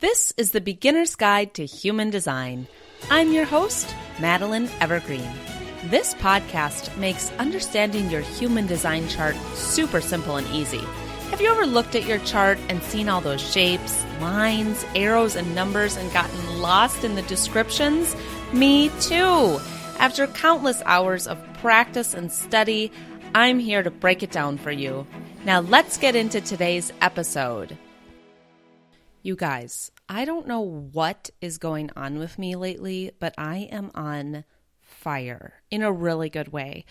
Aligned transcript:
This 0.00 0.32
is 0.38 0.52
the 0.52 0.62
Beginner's 0.62 1.14
Guide 1.14 1.52
to 1.52 1.66
Human 1.66 2.08
Design. 2.08 2.66
I'm 3.10 3.34
your 3.34 3.44
host, 3.44 3.94
Madeline 4.18 4.70
Evergreen. 4.80 5.30
This 5.90 6.14
podcast 6.14 6.96
makes 6.96 7.30
understanding 7.32 8.08
your 8.08 8.22
human 8.22 8.66
design 8.66 9.08
chart 9.08 9.36
super 9.52 10.00
simple 10.00 10.36
and 10.36 10.46
easy. 10.54 10.80
Have 11.28 11.42
you 11.42 11.50
ever 11.50 11.66
looked 11.66 11.94
at 11.94 12.06
your 12.06 12.16
chart 12.20 12.58
and 12.70 12.82
seen 12.82 13.10
all 13.10 13.20
those 13.20 13.42
shapes, 13.42 14.02
lines, 14.22 14.86
arrows, 14.94 15.36
and 15.36 15.54
numbers 15.54 15.98
and 15.98 16.10
gotten 16.14 16.62
lost 16.62 17.04
in 17.04 17.14
the 17.14 17.22
descriptions? 17.22 18.16
Me 18.54 18.88
too. 19.02 19.60
After 19.98 20.26
countless 20.28 20.80
hours 20.86 21.26
of 21.26 21.38
practice 21.58 22.14
and 22.14 22.32
study, 22.32 22.90
I'm 23.34 23.58
here 23.58 23.82
to 23.82 23.90
break 23.90 24.22
it 24.22 24.32
down 24.32 24.56
for 24.56 24.72
you. 24.72 25.06
Now, 25.44 25.60
let's 25.60 25.98
get 25.98 26.16
into 26.16 26.40
today's 26.40 26.90
episode. 27.02 27.76
You 29.22 29.36
guys, 29.36 29.90
I 30.08 30.24
don't 30.24 30.46
know 30.46 30.60
what 30.60 31.28
is 31.42 31.58
going 31.58 31.90
on 31.94 32.18
with 32.18 32.38
me 32.38 32.56
lately, 32.56 33.10
but 33.18 33.34
I 33.36 33.68
am 33.70 33.90
on 33.94 34.44
fire 34.80 35.62
in 35.70 35.82
a 35.82 35.92
really 35.92 36.30
good 36.30 36.52
way. 36.52 36.86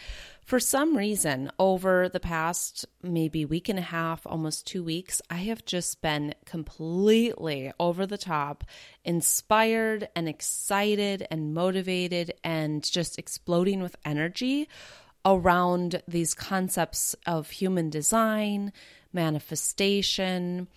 For 0.45 0.59
some 0.59 0.95
reason, 0.95 1.51
over 1.57 2.07
the 2.07 2.19
past 2.19 2.85
maybe 3.01 3.45
week 3.45 3.67
and 3.67 3.79
a 3.79 3.83
half, 3.83 4.27
almost 4.27 4.67
two 4.67 4.83
weeks, 4.83 5.23
I 5.31 5.37
have 5.37 5.65
just 5.65 6.03
been 6.03 6.35
completely 6.45 7.71
over 7.79 8.05
the 8.05 8.17
top, 8.17 8.63
inspired 9.03 10.07
and 10.15 10.29
excited 10.29 11.25
and 11.31 11.55
motivated 11.55 12.33
and 12.43 12.83
just 12.83 13.17
exploding 13.17 13.81
with 13.81 13.95
energy 14.05 14.69
around 15.25 16.03
these 16.07 16.35
concepts 16.35 17.15
of 17.25 17.49
human 17.49 17.89
design, 17.89 18.71
manifestation 19.11 20.67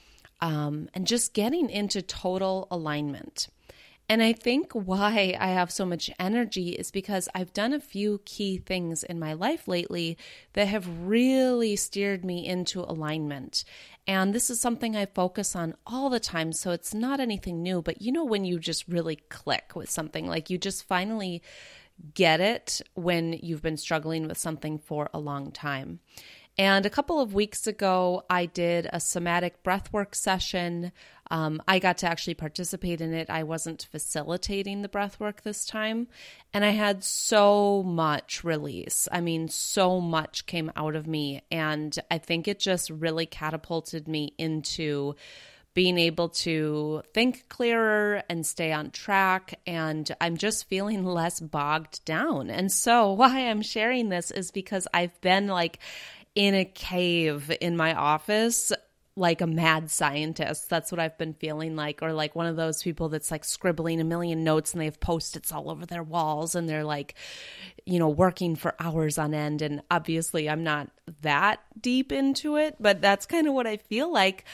um, 0.42 0.88
and 0.92 1.06
just 1.06 1.32
getting 1.32 1.70
into 1.70 2.02
total 2.02 2.66
alignment. 2.70 3.48
And 4.08 4.22
I 4.22 4.32
think 4.32 4.72
why 4.72 5.36
I 5.38 5.46
have 5.48 5.70
so 5.70 5.86
much 5.86 6.10
energy 6.18 6.70
is 6.70 6.90
because 6.90 7.28
I've 7.34 7.54
done 7.54 7.72
a 7.72 7.80
few 7.80 8.20
key 8.24 8.58
things 8.58 9.04
in 9.04 9.18
my 9.18 9.32
life 9.32 9.66
lately 9.68 10.18
that 10.52 10.66
have 10.66 10.86
really 11.06 11.76
steered 11.76 12.24
me 12.24 12.44
into 12.44 12.80
alignment. 12.80 13.64
And 14.06 14.34
this 14.34 14.50
is 14.50 14.60
something 14.60 14.96
I 14.96 15.06
focus 15.06 15.54
on 15.54 15.76
all 15.86 16.10
the 16.10 16.20
time. 16.20 16.52
So 16.52 16.72
it's 16.72 16.92
not 16.92 17.20
anything 17.20 17.62
new, 17.62 17.80
but 17.80 18.02
you 18.02 18.10
know, 18.10 18.24
when 18.24 18.44
you 18.44 18.58
just 18.58 18.86
really 18.88 19.16
click 19.16 19.72
with 19.76 19.88
something, 19.88 20.26
like 20.26 20.50
you 20.50 20.58
just 20.58 20.84
finally 20.84 21.40
get 22.14 22.40
it 22.40 22.80
when 22.94 23.32
you've 23.32 23.62
been 23.62 23.76
struggling 23.76 24.26
with 24.26 24.36
something 24.36 24.78
for 24.78 25.08
a 25.14 25.20
long 25.20 25.52
time. 25.52 26.00
And 26.58 26.84
a 26.84 26.90
couple 26.90 27.18
of 27.18 27.32
weeks 27.32 27.66
ago, 27.66 28.24
I 28.28 28.46
did 28.46 28.86
a 28.92 29.00
somatic 29.00 29.62
breathwork 29.62 30.14
session. 30.14 30.92
Um, 31.30 31.62
I 31.66 31.78
got 31.78 31.98
to 31.98 32.06
actually 32.06 32.34
participate 32.34 33.00
in 33.00 33.14
it. 33.14 33.30
I 33.30 33.42
wasn't 33.44 33.88
facilitating 33.90 34.82
the 34.82 34.88
breathwork 34.88 35.40
this 35.42 35.64
time. 35.64 36.08
And 36.52 36.62
I 36.62 36.70
had 36.70 37.04
so 37.04 37.82
much 37.82 38.44
release. 38.44 39.08
I 39.10 39.22
mean, 39.22 39.48
so 39.48 39.98
much 39.98 40.44
came 40.44 40.70
out 40.76 40.94
of 40.94 41.06
me. 41.06 41.40
And 41.50 41.98
I 42.10 42.18
think 42.18 42.46
it 42.46 42.58
just 42.58 42.90
really 42.90 43.24
catapulted 43.24 44.06
me 44.06 44.34
into 44.36 45.14
being 45.74 45.98
able 45.98 46.28
to 46.28 47.02
think 47.14 47.48
clearer 47.48 48.22
and 48.28 48.44
stay 48.44 48.72
on 48.72 48.90
track. 48.90 49.58
And 49.66 50.14
I'm 50.20 50.36
just 50.36 50.68
feeling 50.68 51.04
less 51.06 51.40
bogged 51.40 52.04
down. 52.04 52.50
And 52.50 52.70
so, 52.70 53.12
why 53.14 53.48
I'm 53.48 53.62
sharing 53.62 54.10
this 54.10 54.30
is 54.30 54.50
because 54.50 54.86
I've 54.92 55.18
been 55.22 55.46
like, 55.46 55.78
in 56.34 56.54
a 56.54 56.64
cave 56.64 57.52
in 57.60 57.76
my 57.76 57.94
office 57.94 58.72
like 59.14 59.42
a 59.42 59.46
mad 59.46 59.90
scientist. 59.90 60.70
That's 60.70 60.90
what 60.90 60.98
I've 60.98 61.18
been 61.18 61.34
feeling 61.34 61.76
like, 61.76 62.02
or 62.02 62.12
like 62.12 62.34
one 62.34 62.46
of 62.46 62.56
those 62.56 62.82
people 62.82 63.10
that's 63.10 63.30
like 63.30 63.44
scribbling 63.44 64.00
a 64.00 64.04
million 64.04 64.42
notes 64.42 64.72
and 64.72 64.80
they 64.80 64.86
have 64.86 65.00
post 65.00 65.36
its 65.36 65.52
all 65.52 65.70
over 65.70 65.84
their 65.84 66.02
walls 66.02 66.54
and 66.54 66.68
they're 66.68 66.84
like, 66.84 67.14
you 67.84 67.98
know, 67.98 68.08
working 68.08 68.56
for 68.56 68.74
hours 68.78 69.18
on 69.18 69.34
end. 69.34 69.60
And 69.60 69.82
obviously, 69.90 70.48
I'm 70.48 70.64
not 70.64 70.88
that 71.20 71.60
deep 71.78 72.10
into 72.10 72.56
it, 72.56 72.76
but 72.80 73.02
that's 73.02 73.26
kind 73.26 73.46
of 73.46 73.54
what 73.54 73.66
I 73.66 73.76
feel 73.76 74.10
like. 74.10 74.44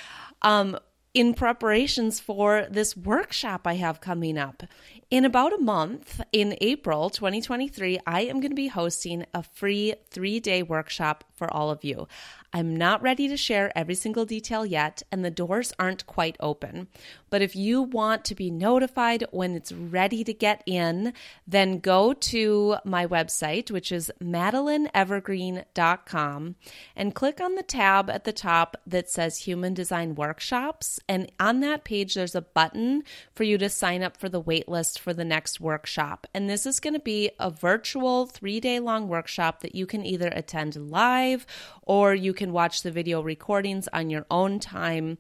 Um, 0.42 0.78
in 1.14 1.34
preparations 1.34 2.20
for 2.20 2.66
this 2.70 2.96
workshop 2.96 3.66
I 3.66 3.74
have 3.74 4.00
coming 4.00 4.36
up. 4.36 4.62
In 5.10 5.24
about 5.24 5.54
a 5.54 5.62
month, 5.62 6.20
in 6.32 6.54
April 6.60 7.08
2023, 7.08 7.98
I 8.06 8.24
am 8.24 8.40
going 8.40 8.50
to 8.50 8.54
be 8.54 8.68
hosting 8.68 9.24
a 9.32 9.42
free 9.42 9.94
three 10.10 10.38
day 10.38 10.62
workshop 10.62 11.24
for 11.34 11.50
all 11.50 11.70
of 11.70 11.82
you. 11.82 12.06
I'm 12.52 12.76
not 12.76 13.00
ready 13.02 13.26
to 13.28 13.36
share 13.36 13.70
every 13.76 13.94
single 13.94 14.24
detail 14.24 14.64
yet, 14.64 15.02
and 15.12 15.22
the 15.24 15.30
doors 15.30 15.72
aren't 15.78 16.06
quite 16.06 16.36
open. 16.40 16.88
But 17.30 17.42
if 17.42 17.54
you 17.54 17.82
want 17.82 18.24
to 18.26 18.34
be 18.34 18.50
notified 18.50 19.24
when 19.30 19.54
it's 19.54 19.70
ready 19.70 20.24
to 20.24 20.32
get 20.32 20.62
in, 20.64 21.12
then 21.46 21.78
go 21.78 22.14
to 22.14 22.76
my 22.84 23.06
website, 23.06 23.70
which 23.70 23.92
is 23.92 24.10
madelineevergreen.com, 24.22 26.56
and 26.96 27.14
click 27.14 27.38
on 27.40 27.54
the 27.54 27.62
tab 27.62 28.08
at 28.08 28.24
the 28.24 28.32
top 28.32 28.78
that 28.86 29.10
says 29.10 29.36
Human 29.38 29.74
Design 29.74 30.14
Workshops. 30.14 30.98
And 31.06 31.30
on 31.38 31.60
that 31.60 31.84
page, 31.84 32.14
there's 32.14 32.34
a 32.34 32.40
button 32.40 33.02
for 33.34 33.44
you 33.44 33.58
to 33.58 33.68
sign 33.68 34.02
up 34.02 34.16
for 34.16 34.30
the 34.30 34.42
waitlist 34.42 34.97
for 34.98 35.14
the 35.14 35.24
next 35.24 35.60
workshop. 35.60 36.26
And 36.34 36.48
this 36.48 36.66
is 36.66 36.80
going 36.80 36.94
to 36.94 37.00
be 37.00 37.30
a 37.38 37.50
virtual 37.50 38.26
three 38.26 38.60
day 38.60 38.80
long 38.80 39.08
workshop 39.08 39.60
that 39.60 39.74
you 39.74 39.86
can 39.86 40.04
either 40.04 40.28
attend 40.28 40.76
live 40.90 41.46
or 41.82 42.14
you 42.14 42.32
can 42.32 42.52
watch 42.52 42.82
the 42.82 42.90
video 42.90 43.22
recordings 43.22 43.88
on 43.92 44.10
your 44.10 44.26
own 44.30 44.58
time. 44.58 45.18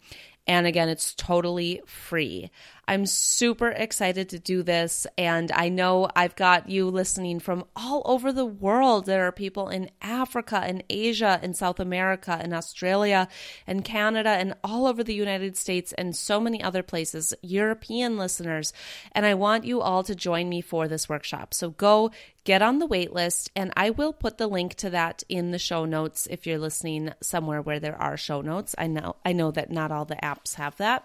And 0.48 0.66
again, 0.66 0.88
it's 0.88 1.14
totally 1.14 1.82
free. 1.84 2.50
I'm 2.88 3.04
super 3.04 3.68
excited 3.68 4.30
to 4.30 4.38
do 4.38 4.62
this. 4.62 5.06
And 5.18 5.52
I 5.52 5.68
know 5.68 6.08
I've 6.16 6.34
got 6.36 6.70
you 6.70 6.88
listening 6.88 7.38
from 7.38 7.66
all 7.76 8.00
over 8.06 8.32
the 8.32 8.46
world. 8.46 9.04
There 9.04 9.26
are 9.26 9.32
people 9.32 9.68
in 9.68 9.90
Africa 10.00 10.62
and 10.64 10.82
Asia 10.88 11.38
and 11.42 11.54
South 11.54 11.78
America 11.78 12.38
and 12.40 12.54
Australia 12.54 13.28
and 13.66 13.84
Canada 13.84 14.30
and 14.30 14.54
all 14.64 14.86
over 14.86 15.04
the 15.04 15.14
United 15.14 15.54
States 15.58 15.92
and 15.92 16.16
so 16.16 16.40
many 16.40 16.62
other 16.62 16.82
places, 16.82 17.34
European 17.42 18.16
listeners. 18.16 18.72
And 19.12 19.26
I 19.26 19.34
want 19.34 19.64
you 19.64 19.82
all 19.82 20.02
to 20.04 20.14
join 20.14 20.48
me 20.48 20.62
for 20.62 20.88
this 20.88 21.10
workshop. 21.10 21.52
So 21.52 21.68
go 21.68 22.10
get 22.48 22.62
on 22.62 22.78
the 22.78 22.86
wait 22.86 23.12
list 23.12 23.50
and 23.54 23.70
I 23.76 23.90
will 23.90 24.14
put 24.14 24.38
the 24.38 24.46
link 24.46 24.74
to 24.76 24.88
that 24.88 25.22
in 25.28 25.50
the 25.50 25.58
show 25.58 25.84
notes 25.84 26.26
if 26.30 26.46
you're 26.46 26.58
listening 26.58 27.12
somewhere 27.20 27.60
where 27.60 27.78
there 27.78 28.00
are 28.00 28.16
show 28.16 28.40
notes. 28.40 28.74
I 28.78 28.86
know 28.86 29.16
I 29.22 29.34
know 29.34 29.50
that 29.50 29.70
not 29.70 29.92
all 29.92 30.06
the 30.06 30.16
apps 30.16 30.54
have 30.54 30.74
that. 30.78 31.04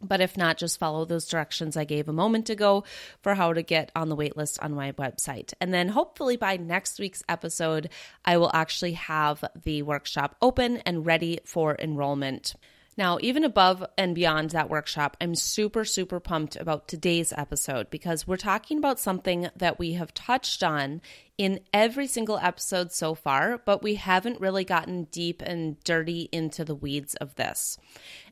But 0.00 0.20
if 0.20 0.36
not, 0.36 0.58
just 0.58 0.78
follow 0.78 1.04
those 1.04 1.26
directions 1.26 1.76
I 1.76 1.82
gave 1.82 2.08
a 2.08 2.12
moment 2.12 2.50
ago 2.50 2.84
for 3.20 3.34
how 3.34 3.52
to 3.52 3.62
get 3.62 3.90
on 3.96 4.08
the 4.08 4.16
waitlist 4.16 4.58
on 4.62 4.72
my 4.72 4.92
website. 4.92 5.52
And 5.60 5.74
then 5.74 5.88
hopefully 5.88 6.36
by 6.36 6.56
next 6.56 7.00
week's 7.00 7.24
episode, 7.28 7.90
I 8.24 8.36
will 8.36 8.52
actually 8.54 8.92
have 8.92 9.44
the 9.64 9.82
workshop 9.82 10.36
open 10.40 10.76
and 10.86 11.04
ready 11.04 11.40
for 11.44 11.76
enrollment. 11.80 12.54
Now, 13.00 13.16
even 13.22 13.44
above 13.44 13.82
and 13.96 14.14
beyond 14.14 14.50
that 14.50 14.68
workshop, 14.68 15.16
I'm 15.22 15.34
super, 15.34 15.86
super 15.86 16.20
pumped 16.20 16.54
about 16.56 16.86
today's 16.86 17.32
episode 17.34 17.88
because 17.88 18.26
we're 18.26 18.36
talking 18.36 18.76
about 18.76 19.00
something 19.00 19.48
that 19.56 19.78
we 19.78 19.94
have 19.94 20.12
touched 20.12 20.62
on 20.62 21.00
in 21.38 21.60
every 21.72 22.06
single 22.06 22.36
episode 22.36 22.92
so 22.92 23.14
far, 23.14 23.56
but 23.64 23.82
we 23.82 23.94
haven't 23.94 24.38
really 24.38 24.64
gotten 24.64 25.04
deep 25.04 25.40
and 25.40 25.82
dirty 25.82 26.28
into 26.30 26.62
the 26.62 26.74
weeds 26.74 27.14
of 27.14 27.34
this. 27.36 27.78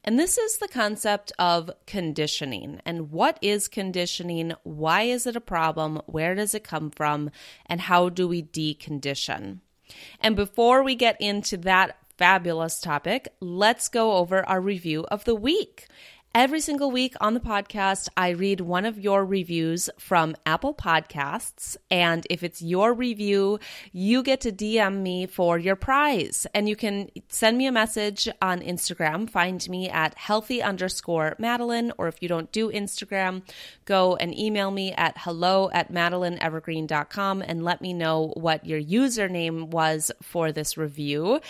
And 0.05 0.19
this 0.19 0.37
is 0.37 0.59
the 0.59 0.69
concept 0.69 1.33
of 1.39 1.71
conditioning. 1.87 2.83
And 2.85 3.11
what 3.11 3.39
is 3.41 3.69
conditioning? 3.69 4.53
Why 4.65 5.05
is 5.05 5.27
it 5.27 5.35
a 5.35 5.41
problem? 5.41 6.03
Where 6.05 6.35
does 6.35 6.55
it 6.55 6.63
come 6.63 6.91
from? 6.91 7.31
And 7.65 7.81
how 7.81 8.11
do 8.11 8.29
we 8.29 8.43
decondition? 8.43 9.61
And 10.21 10.37
before 10.37 10.83
we 10.83 10.95
get 10.95 11.19
into 11.23 11.57
that 11.57 11.97
fabulous 12.19 12.81
topic, 12.81 13.29
let's 13.41 13.89
go 13.89 14.17
over 14.17 14.47
our 14.49 14.61
review 14.61 15.07
of 15.11 15.25
the 15.25 15.37
week. 15.37 15.87
Every 16.35 16.61
single 16.61 16.91
week 16.91 17.15
on 17.23 17.33
the 17.33 17.41
podcast, 17.41 18.11
I 18.15 18.29
read 18.29 18.61
one 18.61 18.85
of 18.85 18.99
your 18.99 19.25
reviews 19.25 19.89
from 19.99 20.37
Apple 20.45 20.75
Podcasts. 20.75 21.79
And 21.91 22.27
if 22.29 22.43
it's 22.43 22.61
your 22.61 22.93
review, 22.93 23.59
you 23.93 24.23
get 24.23 24.43
to 24.43 24.53
DM 24.53 25.01
me 25.01 25.27
for 25.27 25.59
your 25.59 25.75
prize. 25.75 26.47
And 26.55 26.69
you 26.69 26.77
can 26.77 27.09
send 27.31 27.57
me 27.57 27.67
a 27.67 27.73
message 27.73 28.29
on 28.43 28.61
Instagram. 28.61 29.29
Find 29.29 29.67
me 29.71 29.89
at 29.89 30.19
healthy 30.19 30.63
underscore 30.63 31.35
Madeline. 31.39 31.93
Or 31.97 32.09
if 32.09 32.23
you 32.23 32.29
don't 32.29 32.53
do 32.53 32.71
Instagram, 32.71 33.43
go 33.87 34.15
and 34.17 34.39
email 34.39 34.71
me 34.71 34.93
at 34.93 35.17
hello 35.17 35.71
at 35.73 35.91
madelineevergreen.com 35.91 37.43
and 37.43 37.65
let 37.65 37.81
me 37.81 37.95
know 37.95 38.35
what 38.37 38.67
your 38.67 38.81
username 38.81 39.69
was 39.69 40.13
for 40.23 40.53
this 40.53 40.77
review. 40.77 41.41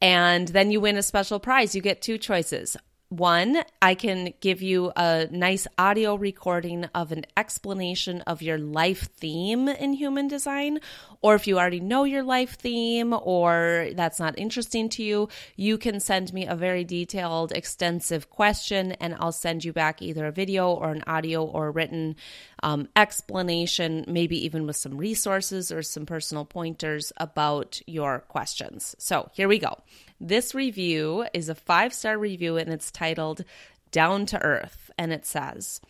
And 0.00 0.48
then 0.48 0.70
you 0.70 0.80
win 0.80 0.96
a 0.96 1.02
special 1.02 1.40
prize. 1.40 1.74
You 1.74 1.82
get 1.82 2.00
two 2.00 2.16
choices 2.16 2.76
one, 3.10 3.64
I 3.82 3.96
can 3.96 4.32
give 4.40 4.62
you 4.62 4.92
a 4.94 5.26
nice 5.32 5.66
audio 5.76 6.14
recording 6.14 6.84
of 6.94 7.10
an 7.10 7.26
explanation 7.36 8.20
of 8.22 8.40
your 8.40 8.56
life 8.56 9.10
theme 9.16 9.68
in 9.68 9.94
human 9.94 10.28
design. 10.28 10.78
Or 11.20 11.34
if 11.34 11.48
you 11.48 11.58
already 11.58 11.80
know 11.80 12.04
your 12.04 12.22
life 12.22 12.56
theme 12.56 13.12
or 13.12 13.88
that's 13.94 14.20
not 14.20 14.38
interesting 14.38 14.88
to 14.90 15.02
you, 15.02 15.28
you 15.56 15.76
can 15.76 15.98
send 15.98 16.32
me 16.32 16.46
a 16.46 16.54
very 16.54 16.84
detailed, 16.84 17.50
extensive 17.50 18.30
question 18.30 18.92
and 18.92 19.16
I'll 19.18 19.32
send 19.32 19.64
you 19.64 19.72
back 19.72 20.00
either 20.00 20.26
a 20.26 20.32
video 20.32 20.70
or 20.70 20.92
an 20.92 21.02
audio 21.08 21.44
or 21.44 21.72
written 21.72 22.14
um, 22.62 22.88
explanation, 22.94 24.04
maybe 24.06 24.42
even 24.44 24.66
with 24.66 24.76
some 24.76 24.96
resources 24.96 25.72
or 25.72 25.82
some 25.82 26.06
personal 26.06 26.44
pointers 26.44 27.12
about 27.16 27.82
your 27.88 28.20
questions. 28.20 28.94
So 28.98 29.30
here 29.34 29.48
we 29.48 29.58
go. 29.58 29.82
This 30.20 30.54
review 30.54 31.26
is 31.32 31.48
a 31.48 31.54
five 31.54 31.94
star 31.94 32.18
review 32.18 32.58
and 32.58 32.70
it's 32.70 32.90
titled 32.90 33.44
Down 33.90 34.26
to 34.26 34.42
Earth. 34.42 34.90
And 34.98 35.12
it 35.12 35.24
says, 35.24 35.80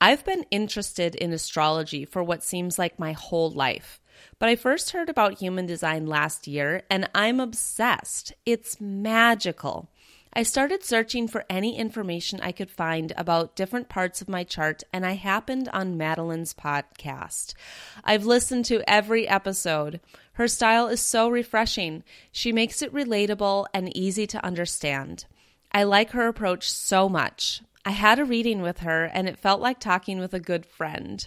I've 0.00 0.24
been 0.24 0.44
interested 0.50 1.14
in 1.14 1.32
astrology 1.32 2.04
for 2.04 2.22
what 2.22 2.42
seems 2.42 2.78
like 2.78 2.98
my 2.98 3.12
whole 3.12 3.50
life. 3.50 4.02
But 4.38 4.50
I 4.50 4.56
first 4.56 4.90
heard 4.90 5.08
about 5.08 5.38
human 5.38 5.64
design 5.64 6.06
last 6.06 6.46
year 6.46 6.82
and 6.90 7.08
I'm 7.14 7.40
obsessed. 7.40 8.34
It's 8.44 8.80
magical. 8.82 9.88
I 10.36 10.42
started 10.42 10.82
searching 10.82 11.28
for 11.28 11.44
any 11.48 11.78
information 11.78 12.40
I 12.42 12.50
could 12.50 12.70
find 12.70 13.12
about 13.16 13.54
different 13.54 13.88
parts 13.88 14.20
of 14.20 14.28
my 14.28 14.42
chart, 14.42 14.82
and 14.92 15.06
I 15.06 15.12
happened 15.12 15.68
on 15.68 15.96
Madeline's 15.96 16.52
podcast. 16.52 17.54
I've 18.02 18.26
listened 18.26 18.64
to 18.64 18.82
every 18.90 19.28
episode. 19.28 20.00
Her 20.34 20.48
style 20.48 20.88
is 20.88 21.00
so 21.00 21.28
refreshing. 21.28 22.04
She 22.30 22.52
makes 22.52 22.82
it 22.82 22.92
relatable 22.92 23.66
and 23.74 23.96
easy 23.96 24.26
to 24.28 24.44
understand. 24.44 25.26
I 25.72 25.84
like 25.84 26.10
her 26.10 26.28
approach 26.28 26.70
so 26.70 27.08
much. 27.08 27.62
I 27.84 27.90
had 27.90 28.18
a 28.18 28.24
reading 28.24 28.62
with 28.62 28.80
her, 28.80 29.04
and 29.04 29.28
it 29.28 29.38
felt 29.38 29.60
like 29.60 29.80
talking 29.80 30.18
with 30.18 30.34
a 30.34 30.40
good 30.40 30.66
friend. 30.66 31.26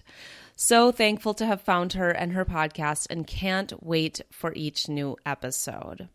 So 0.56 0.92
thankful 0.92 1.33
to 1.36 1.45
have 1.45 1.62
found 1.62 1.94
her 1.94 2.09
and 2.09 2.33
her 2.33 2.45
podcast, 2.45 3.07
and 3.09 3.27
can't 3.27 3.74
wait 3.83 4.21
for 4.31 4.54
each 4.56 4.89
new 4.89 5.18
episode 5.25 6.09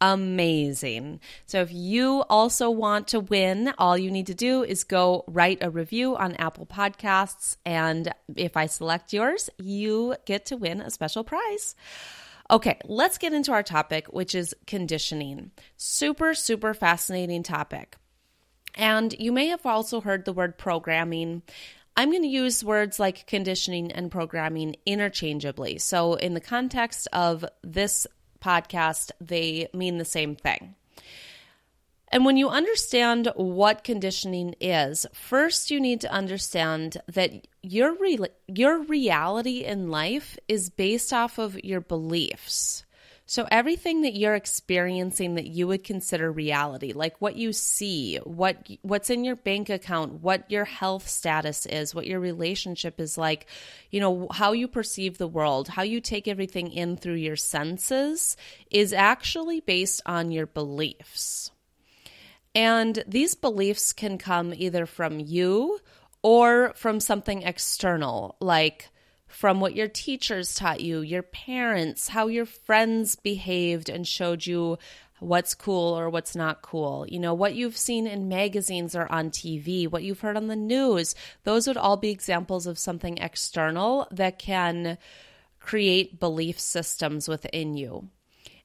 amazing. 0.00 1.20
So 1.46 1.60
if 1.60 1.72
you 1.72 2.24
also 2.30 2.70
want 2.70 3.08
to 3.08 3.20
win, 3.20 3.72
all 3.78 3.98
you 3.98 4.10
need 4.10 4.26
to 4.28 4.34
do 4.34 4.62
is 4.62 4.84
go 4.84 5.24
write 5.28 5.58
a 5.62 5.70
review 5.70 6.16
on 6.16 6.36
Apple 6.36 6.66
Podcasts. 6.66 7.56
And 7.64 8.12
if 8.34 8.56
I 8.56 8.66
select 8.66 9.12
yours, 9.12 9.50
you 9.58 10.16
get 10.24 10.46
to 10.46 10.56
win 10.56 10.80
a 10.80 10.90
special 10.90 11.24
prize. 11.24 11.74
Okay, 12.50 12.78
let's 12.84 13.16
get 13.16 13.32
into 13.32 13.52
our 13.52 13.62
topic, 13.62 14.08
which 14.08 14.34
is 14.34 14.54
conditioning. 14.66 15.52
Super, 15.76 16.34
super 16.34 16.74
fascinating 16.74 17.44
topic. 17.44 17.96
And 18.74 19.14
you 19.18 19.30
may 19.30 19.46
have 19.46 19.64
also 19.64 20.00
heard 20.00 20.24
the 20.24 20.32
word 20.32 20.58
programming. 20.58 21.42
I'm 21.96 22.10
going 22.10 22.22
to 22.22 22.28
use 22.28 22.64
words 22.64 22.98
like 22.98 23.26
conditioning 23.26 23.92
and 23.92 24.10
programming 24.10 24.76
interchangeably. 24.84 25.78
So, 25.78 26.14
in 26.14 26.34
the 26.34 26.40
context 26.40 27.06
of 27.12 27.44
this 27.62 28.06
podcast, 28.40 29.12
they 29.20 29.68
mean 29.72 29.98
the 29.98 30.04
same 30.04 30.34
thing. 30.34 30.74
And 32.12 32.24
when 32.24 32.36
you 32.36 32.48
understand 32.48 33.30
what 33.36 33.84
conditioning 33.84 34.56
is, 34.60 35.06
first 35.12 35.70
you 35.70 35.80
need 35.80 36.00
to 36.00 36.12
understand 36.12 36.96
that 37.06 37.46
your 37.62 37.94
re- 37.94 38.18
your 38.48 38.82
reality 38.82 39.64
in 39.64 39.90
life 39.90 40.36
is 40.48 40.70
based 40.70 41.12
off 41.12 41.38
of 41.38 41.62
your 41.62 41.80
beliefs. 41.80 42.84
So 43.26 43.46
everything 43.48 44.02
that 44.02 44.16
you're 44.16 44.34
experiencing 44.34 45.36
that 45.36 45.46
you 45.46 45.68
would 45.68 45.84
consider 45.84 46.32
reality, 46.32 46.92
like 46.92 47.20
what 47.20 47.36
you 47.36 47.52
see, 47.52 48.16
what 48.16 48.68
what's 48.82 49.08
in 49.08 49.24
your 49.24 49.36
bank 49.36 49.70
account, 49.70 50.14
what 50.14 50.50
your 50.50 50.64
health 50.64 51.06
status 51.08 51.64
is, 51.64 51.94
what 51.94 52.08
your 52.08 52.18
relationship 52.18 52.98
is 52.98 53.16
like, 53.16 53.46
you 53.92 54.00
know, 54.00 54.26
how 54.32 54.50
you 54.50 54.66
perceive 54.66 55.16
the 55.16 55.28
world, 55.28 55.68
how 55.68 55.82
you 55.82 56.00
take 56.00 56.26
everything 56.26 56.72
in 56.72 56.96
through 56.96 57.14
your 57.14 57.36
senses 57.36 58.36
is 58.68 58.92
actually 58.92 59.60
based 59.60 60.02
on 60.06 60.32
your 60.32 60.46
beliefs. 60.46 61.52
And 62.54 63.04
these 63.06 63.34
beliefs 63.34 63.92
can 63.92 64.18
come 64.18 64.52
either 64.54 64.86
from 64.86 65.20
you 65.20 65.78
or 66.22 66.72
from 66.74 67.00
something 67.00 67.42
external, 67.42 68.36
like 68.40 68.88
from 69.26 69.60
what 69.60 69.76
your 69.76 69.88
teachers 69.88 70.54
taught 70.54 70.80
you, 70.80 71.00
your 71.00 71.22
parents, 71.22 72.08
how 72.08 72.26
your 72.26 72.46
friends 72.46 73.14
behaved 73.16 73.88
and 73.88 74.06
showed 74.06 74.44
you 74.44 74.78
what's 75.20 75.54
cool 75.54 75.96
or 75.96 76.10
what's 76.10 76.34
not 76.34 76.62
cool, 76.62 77.06
you 77.08 77.18
know, 77.20 77.34
what 77.34 77.54
you've 77.54 77.76
seen 77.76 78.06
in 78.06 78.28
magazines 78.28 78.96
or 78.96 79.10
on 79.12 79.30
TV, 79.30 79.88
what 79.88 80.02
you've 80.02 80.20
heard 80.20 80.36
on 80.36 80.48
the 80.48 80.56
news. 80.56 81.14
Those 81.44 81.66
would 81.66 81.76
all 81.76 81.96
be 81.96 82.10
examples 82.10 82.66
of 82.66 82.78
something 82.78 83.18
external 83.18 84.08
that 84.10 84.38
can 84.38 84.98
create 85.60 86.18
belief 86.18 86.58
systems 86.58 87.28
within 87.28 87.74
you. 87.74 88.08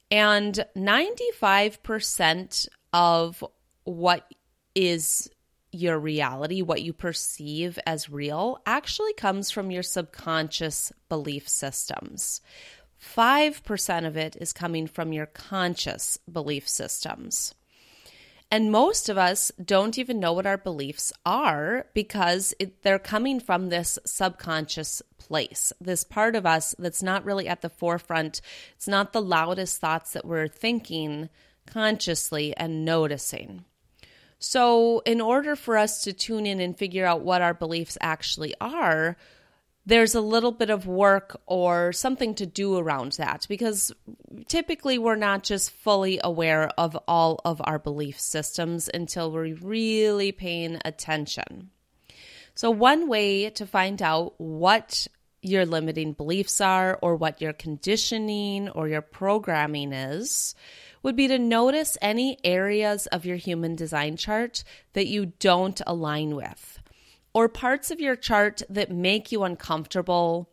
And 0.10 0.66
95% 0.78 2.68
of 2.94 3.44
what 3.86 4.32
is 4.76 5.30
your 5.72 5.98
reality, 5.98 6.62
what 6.62 6.82
you 6.82 6.94
perceive 6.94 7.80
as 7.86 8.10
real, 8.10 8.60
actually 8.66 9.14
comes 9.14 9.52
from 9.52 9.72
your 9.72 9.84
subconscious 9.84 10.92
belief 11.10 11.48
systems. 11.48 12.42
5% 13.02 14.08
of 14.08 14.18
it 14.18 14.36
is 14.40 14.54
coming 14.54 14.88
from 14.88 15.14
your 15.14 15.26
conscious 15.26 16.18
belief 16.32 16.68
systems. 16.68 17.54
And 18.52 18.72
most 18.72 19.10
of 19.10 19.18
us 19.18 19.52
don't 19.64 19.98
even 19.98 20.20
know 20.20 20.34
what 20.34 20.46
our 20.46 20.58
beliefs 20.58 21.12
are 21.26 21.88
because 21.94 22.54
it, 22.60 22.84
they're 22.84 23.00
coming 23.00 23.40
from 23.40 23.70
this 23.70 24.00
subconscious 24.06 25.02
place, 25.18 25.74
this 25.82 26.04
part 26.04 26.36
of 26.36 26.46
us 26.46 26.76
that's 26.78 27.04
not 27.04 27.26
really 27.26 27.48
at 27.48 27.62
the 27.62 27.70
forefront. 27.70 28.42
It's 28.76 28.88
not 28.88 29.14
the 29.14 29.22
loudest 29.22 29.82
thoughts 29.82 30.14
that 30.14 30.26
we're 30.26 30.48
thinking 30.48 31.30
consciously 31.66 32.56
and 32.56 32.86
noticing. 32.86 33.66
So, 34.40 35.00
in 35.06 35.22
order 35.22 35.56
for 35.56 35.78
us 35.78 36.04
to 36.04 36.14
tune 36.14 36.46
in 36.46 36.60
and 36.60 36.78
figure 36.78 37.06
out 37.06 37.22
what 37.22 37.42
our 37.42 37.54
beliefs 37.54 37.98
actually 38.02 38.54
are, 38.60 39.16
there's 39.86 40.16
a 40.16 40.22
little 40.22 40.52
bit 40.52 40.70
of 40.70 40.88
work 40.88 41.40
or 41.46 41.94
something 41.94 42.34
to 42.36 42.46
do 42.46 42.78
around 42.78 43.14
that 43.14 43.46
because 43.48 43.92
typically 44.48 44.98
we're 44.98 45.16
not 45.16 45.44
just 45.44 45.72
fully 45.72 46.20
aware 46.24 46.70
of 46.78 46.98
all 47.08 47.40
of 47.46 47.62
our 47.64 47.78
belief 47.78 48.20
systems 48.20 48.90
until 48.92 49.32
we're 49.32 49.56
really 49.56 50.32
paying 50.32 50.80
attention. 50.84 51.70
So, 52.56 52.72
one 52.72 53.08
way 53.08 53.50
to 53.52 53.66
find 53.68 54.02
out 54.02 54.34
what 54.38 55.08
your 55.42 55.66
limiting 55.66 56.14
beliefs 56.14 56.60
are 56.60 56.98
or 57.02 57.16
what 57.16 57.42
your 57.42 57.54
conditioning 57.54 58.70
or 58.70 58.88
your 58.88 59.02
programming 59.02 59.94
is 59.94 60.56
would 61.06 61.16
be 61.16 61.28
to 61.28 61.38
notice 61.38 62.00
any 62.02 62.36
areas 62.44 63.06
of 63.07 63.28
your 63.28 63.38
human 63.38 63.75
design 63.75 64.18
chart 64.18 64.63
that 64.94 65.06
you 65.06 65.28
don't 65.38 65.80
align 65.86 66.36
with, 66.36 66.80
or 67.31 67.48
parts 67.48 67.92
of 67.92 68.00
your 68.00 68.16
chart 68.16 68.63
that 68.72 68.89
make 68.89 69.32
you 69.32 69.44
uncomfortable, 69.44 70.50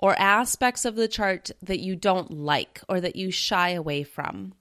or 0.00 0.18
aspects 0.18 0.84
of 0.84 0.96
the 0.96 1.06
chart 1.06 1.52
that 1.62 1.78
you 1.78 1.94
don't 1.94 2.32
like 2.32 2.80
or 2.88 3.00
that 3.00 3.14
you 3.14 3.30
shy 3.30 3.68
away 3.70 4.02
from. 4.02 4.52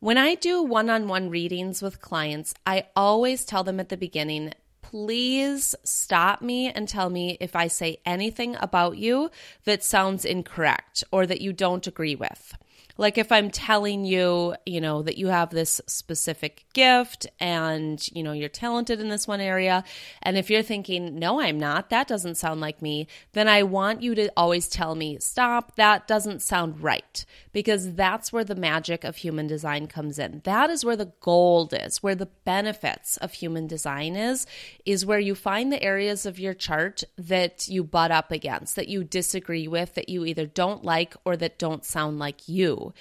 When 0.00 0.16
I 0.16 0.36
do 0.36 0.62
one 0.62 0.88
on 0.88 1.06
one 1.06 1.28
readings 1.28 1.82
with 1.82 2.00
clients, 2.00 2.54
I 2.66 2.86
always 2.96 3.44
tell 3.44 3.64
them 3.64 3.78
at 3.78 3.90
the 3.90 3.98
beginning 3.98 4.54
please 4.80 5.74
stop 5.84 6.42
me 6.42 6.68
and 6.68 6.86
tell 6.86 7.08
me 7.08 7.36
if 7.40 7.56
I 7.56 7.66
say 7.66 7.98
anything 8.04 8.56
about 8.60 8.98
you 8.98 9.30
that 9.64 9.84
sounds 9.84 10.24
incorrect 10.24 11.04
or 11.10 11.26
that 11.26 11.40
you 11.40 11.52
don't 11.52 11.86
agree 11.86 12.14
with. 12.14 12.54
Like 13.02 13.18
if 13.18 13.32
I'm 13.32 13.50
telling 13.50 14.04
you, 14.04 14.54
you 14.64 14.80
know, 14.80 15.02
that 15.02 15.18
you 15.18 15.26
have 15.26 15.50
this 15.50 15.80
specific 15.88 16.64
gift 16.72 17.26
and, 17.40 18.00
you 18.12 18.22
know, 18.22 18.30
you're 18.30 18.48
talented 18.48 19.00
in 19.00 19.08
this 19.08 19.26
one 19.26 19.40
area. 19.40 19.82
And 20.22 20.38
if 20.38 20.48
you're 20.48 20.62
thinking, 20.62 21.18
no, 21.18 21.40
I'm 21.40 21.58
not, 21.58 21.90
that 21.90 22.06
doesn't 22.06 22.36
sound 22.36 22.60
like 22.60 22.80
me, 22.80 23.08
then 23.32 23.48
I 23.48 23.64
want 23.64 24.02
you 24.02 24.14
to 24.14 24.30
always 24.36 24.68
tell 24.68 24.94
me, 24.94 25.18
stop, 25.18 25.74
that 25.74 26.06
doesn't 26.06 26.42
sound 26.42 26.80
right. 26.80 27.26
Because 27.52 27.94
that's 27.94 28.32
where 28.32 28.44
the 28.44 28.54
magic 28.54 29.02
of 29.02 29.16
human 29.16 29.48
design 29.48 29.88
comes 29.88 30.16
in. 30.20 30.40
That 30.44 30.70
is 30.70 30.84
where 30.84 30.96
the 30.96 31.12
gold 31.20 31.74
is, 31.76 32.04
where 32.04 32.14
the 32.14 32.30
benefits 32.44 33.16
of 33.16 33.32
human 33.32 33.66
design 33.66 34.14
is, 34.14 34.46
is 34.86 35.04
where 35.04 35.18
you 35.18 35.34
find 35.34 35.72
the 35.72 35.82
areas 35.82 36.24
of 36.24 36.38
your 36.38 36.54
chart 36.54 37.02
that 37.18 37.66
you 37.66 37.82
butt 37.82 38.12
up 38.12 38.30
against, 38.30 38.76
that 38.76 38.86
you 38.86 39.02
disagree 39.02 39.66
with, 39.66 39.94
that 39.94 40.08
you 40.08 40.24
either 40.24 40.46
don't 40.46 40.84
like 40.84 41.16
or 41.24 41.36
that 41.36 41.58
don't 41.58 41.84
sound 41.84 42.20
like 42.20 42.48
you. 42.48 42.91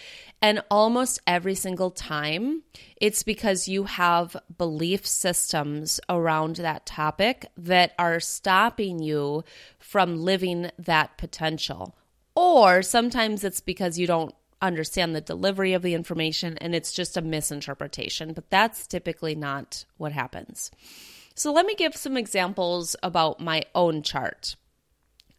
And 0.42 0.64
almost 0.72 1.22
every 1.28 1.56
single 1.56 1.92
time, 1.92 2.64
it's 2.98 3.24
because 3.24 3.68
you 3.68 3.84
have 3.84 4.36
belief 4.58 5.06
systems 5.06 6.00
around 6.10 6.58
that 6.58 6.86
topic 6.86 7.46
that 7.58 7.94
are 8.00 8.20
stopping 8.20 9.00
you 9.00 9.44
from 9.78 10.18
living 10.18 10.72
that 10.80 11.18
potential. 11.18 11.96
Or 12.36 12.82
sometimes 12.82 13.44
it's 13.44 13.60
because 13.60 14.00
you 14.00 14.08
don't 14.08 14.34
understand 14.62 15.16
the 15.16 15.22
delivery 15.22 15.74
of 15.74 15.82
the 15.82 15.94
information 15.94 16.58
and 16.60 16.76
it's 16.76 16.92
just 16.92 17.18
a 17.18 17.22
misinterpretation. 17.22 18.34
But 18.34 18.50
that's 18.50 18.88
typically 18.88 19.36
not 19.36 19.86
what 19.98 20.12
happens. 20.12 20.72
So 21.36 21.52
let 21.52 21.66
me 21.66 21.76
give 21.76 21.96
some 21.96 22.18
examples 22.18 22.96
about 23.02 23.40
my 23.40 23.64
own 23.74 24.04
chart. 24.04 24.56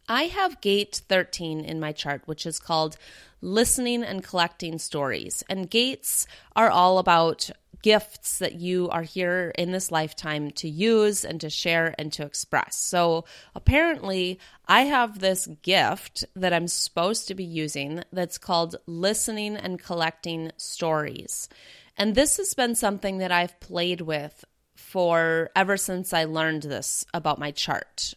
I 0.07 0.23
have 0.23 0.61
gate 0.61 1.01
13 1.07 1.63
in 1.63 1.79
my 1.79 1.91
chart, 1.91 2.23
which 2.25 2.45
is 2.45 2.59
called 2.59 2.97
listening 3.41 4.03
and 4.03 4.23
collecting 4.23 4.77
stories. 4.79 5.43
And 5.49 5.69
gates 5.69 6.27
are 6.55 6.69
all 6.69 6.97
about 6.97 7.49
gifts 7.81 8.39
that 8.39 8.55
you 8.55 8.89
are 8.89 9.03
here 9.03 9.51
in 9.57 9.71
this 9.71 9.91
lifetime 9.91 10.49
to 10.51 10.69
use 10.69 11.23
and 11.23 11.39
to 11.41 11.49
share 11.49 11.93
and 11.99 12.11
to 12.13 12.23
express. 12.23 12.77
So 12.77 13.25
apparently, 13.53 14.39
I 14.67 14.81
have 14.81 15.19
this 15.19 15.47
gift 15.61 16.25
that 16.35 16.53
I'm 16.53 16.67
supposed 16.67 17.27
to 17.27 17.35
be 17.35 17.43
using 17.43 18.03
that's 18.11 18.37
called 18.37 18.77
listening 18.87 19.57
and 19.57 19.79
collecting 19.79 20.51
stories. 20.57 21.49
And 21.97 22.15
this 22.15 22.37
has 22.37 22.53
been 22.53 22.75
something 22.75 23.19
that 23.19 23.31
I've 23.31 23.59
played 23.59 24.01
with 24.01 24.45
for 24.75 25.49
ever 25.55 25.77
since 25.77 26.13
I 26.13 26.23
learned 26.23 26.63
this 26.63 27.05
about 27.13 27.37
my 27.37 27.51
chart. 27.51 28.13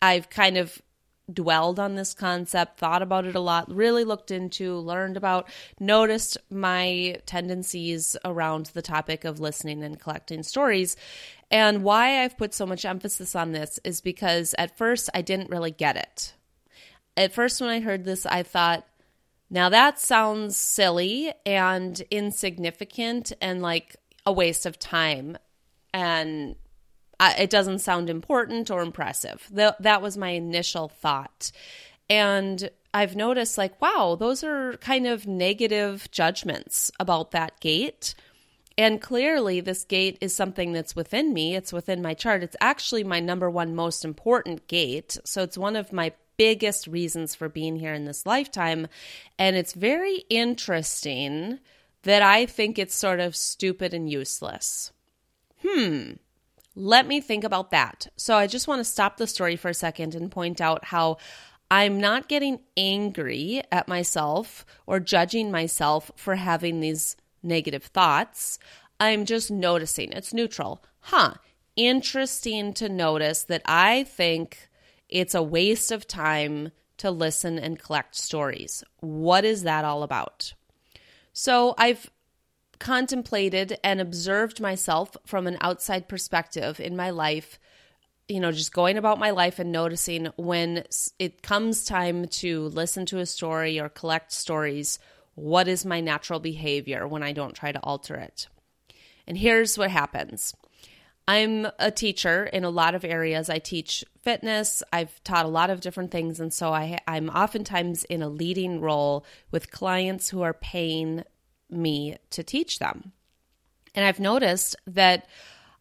I've 0.00 0.30
kind 0.30 0.56
of 0.56 0.80
dwelled 1.32 1.78
on 1.78 1.94
this 1.94 2.14
concept, 2.14 2.78
thought 2.78 3.02
about 3.02 3.26
it 3.26 3.34
a 3.34 3.40
lot, 3.40 3.72
really 3.74 4.04
looked 4.04 4.30
into, 4.30 4.76
learned 4.78 5.16
about, 5.16 5.48
noticed 5.78 6.38
my 6.50 7.16
tendencies 7.26 8.16
around 8.24 8.66
the 8.66 8.82
topic 8.82 9.24
of 9.24 9.40
listening 9.40 9.82
and 9.82 10.00
collecting 10.00 10.42
stories. 10.42 10.96
And 11.50 11.82
why 11.82 12.22
I've 12.22 12.36
put 12.36 12.54
so 12.54 12.66
much 12.66 12.84
emphasis 12.84 13.34
on 13.34 13.52
this 13.52 13.78
is 13.84 14.00
because 14.00 14.54
at 14.58 14.76
first 14.76 15.10
I 15.14 15.22
didn't 15.22 15.50
really 15.50 15.70
get 15.70 15.96
it. 15.96 16.34
At 17.16 17.32
first, 17.32 17.60
when 17.60 17.70
I 17.70 17.80
heard 17.80 18.04
this, 18.04 18.26
I 18.26 18.42
thought, 18.42 18.86
now 19.50 19.70
that 19.70 19.98
sounds 19.98 20.56
silly 20.56 21.32
and 21.44 22.00
insignificant 22.10 23.32
and 23.40 23.60
like 23.62 23.96
a 24.24 24.32
waste 24.32 24.66
of 24.66 24.78
time. 24.78 25.38
And 25.92 26.54
it 27.20 27.50
doesn't 27.50 27.80
sound 27.80 28.08
important 28.08 28.70
or 28.70 28.82
impressive. 28.82 29.48
that 29.52 30.02
was 30.02 30.16
my 30.16 30.30
initial 30.30 30.88
thought. 30.88 31.50
And 32.10 32.70
I've 32.94 33.16
noticed, 33.16 33.58
like, 33.58 33.80
wow, 33.82 34.16
those 34.18 34.42
are 34.42 34.76
kind 34.78 35.06
of 35.06 35.26
negative 35.26 36.08
judgments 36.10 36.90
about 36.98 37.32
that 37.32 37.60
gate. 37.60 38.14
And 38.78 39.02
clearly, 39.02 39.60
this 39.60 39.84
gate 39.84 40.18
is 40.20 40.34
something 40.34 40.72
that's 40.72 40.96
within 40.96 41.34
me. 41.34 41.56
It's 41.56 41.72
within 41.72 42.00
my 42.00 42.14
chart. 42.14 42.42
It's 42.42 42.56
actually 42.60 43.04
my 43.04 43.20
number 43.20 43.50
one 43.50 43.74
most 43.74 44.04
important 44.04 44.68
gate. 44.68 45.18
So 45.24 45.42
it's 45.42 45.58
one 45.58 45.76
of 45.76 45.92
my 45.92 46.12
biggest 46.36 46.86
reasons 46.86 47.34
for 47.34 47.48
being 47.48 47.76
here 47.76 47.92
in 47.92 48.04
this 48.04 48.24
lifetime. 48.24 48.86
And 49.38 49.56
it's 49.56 49.72
very 49.72 50.24
interesting 50.30 51.58
that 52.04 52.22
I 52.22 52.46
think 52.46 52.78
it's 52.78 52.94
sort 52.94 53.20
of 53.20 53.36
stupid 53.36 53.92
and 53.92 54.08
useless. 54.08 54.92
Hmm. 55.66 56.12
Let 56.80 57.08
me 57.08 57.20
think 57.20 57.42
about 57.42 57.72
that. 57.72 58.06
So 58.14 58.36
I 58.36 58.46
just 58.46 58.68
want 58.68 58.78
to 58.78 58.84
stop 58.84 59.16
the 59.16 59.26
story 59.26 59.56
for 59.56 59.68
a 59.68 59.74
second 59.74 60.14
and 60.14 60.30
point 60.30 60.60
out 60.60 60.84
how 60.84 61.16
I'm 61.72 62.00
not 62.00 62.28
getting 62.28 62.60
angry 62.76 63.62
at 63.72 63.88
myself 63.88 64.64
or 64.86 65.00
judging 65.00 65.50
myself 65.50 66.12
for 66.14 66.36
having 66.36 66.78
these 66.78 67.16
negative 67.42 67.82
thoughts. 67.82 68.60
I'm 69.00 69.24
just 69.24 69.50
noticing 69.50 70.12
it's 70.12 70.32
neutral. 70.32 70.84
Huh, 71.00 71.34
interesting 71.74 72.72
to 72.74 72.88
notice 72.88 73.42
that 73.42 73.62
I 73.64 74.04
think 74.04 74.68
it's 75.08 75.34
a 75.34 75.42
waste 75.42 75.90
of 75.90 76.06
time 76.06 76.70
to 76.98 77.10
listen 77.10 77.58
and 77.58 77.76
collect 77.76 78.14
stories. 78.14 78.84
What 79.00 79.44
is 79.44 79.64
that 79.64 79.84
all 79.84 80.04
about? 80.04 80.54
So 81.32 81.74
I've 81.76 82.08
contemplated 82.78 83.78
and 83.82 84.00
observed 84.00 84.60
myself 84.60 85.16
from 85.24 85.46
an 85.46 85.58
outside 85.60 86.08
perspective 86.08 86.80
in 86.80 86.96
my 86.96 87.10
life 87.10 87.58
you 88.28 88.40
know, 88.40 88.52
just 88.52 88.74
going 88.74 88.98
about 88.98 89.18
my 89.18 89.30
life 89.30 89.58
and 89.58 89.72
noticing 89.72 90.26
when 90.36 90.84
it 91.18 91.42
comes 91.42 91.84
time 91.84 92.28
to 92.28 92.68
listen 92.68 93.06
to 93.06 93.18
a 93.18 93.26
story 93.26 93.80
or 93.80 93.88
collect 93.88 94.32
stories, 94.32 94.98
what 95.34 95.66
is 95.66 95.86
my 95.86 96.00
natural 96.00 96.38
behavior 96.38 97.08
when 97.08 97.22
I 97.22 97.32
don't 97.32 97.54
try 97.54 97.72
to 97.72 97.80
alter 97.80 98.16
it? 98.16 98.48
And 99.26 99.38
here's 99.38 99.78
what 99.78 99.90
happens 99.90 100.54
I'm 101.26 101.68
a 101.78 101.90
teacher 101.90 102.44
in 102.44 102.64
a 102.64 102.70
lot 102.70 102.94
of 102.94 103.04
areas. 103.04 103.48
I 103.48 103.58
teach 103.58 104.04
fitness, 104.22 104.82
I've 104.92 105.22
taught 105.24 105.46
a 105.46 105.48
lot 105.48 105.70
of 105.70 105.80
different 105.80 106.10
things. 106.10 106.38
And 106.38 106.52
so 106.52 106.72
I, 106.72 106.98
I'm 107.06 107.30
oftentimes 107.30 108.04
in 108.04 108.20
a 108.20 108.28
leading 108.28 108.80
role 108.80 109.24
with 109.50 109.70
clients 109.70 110.28
who 110.28 110.42
are 110.42 110.54
paying 110.54 111.24
me 111.70 112.16
to 112.30 112.42
teach 112.42 112.78
them. 112.78 113.12
And 113.94 114.04
I've 114.04 114.20
noticed 114.20 114.76
that 114.86 115.26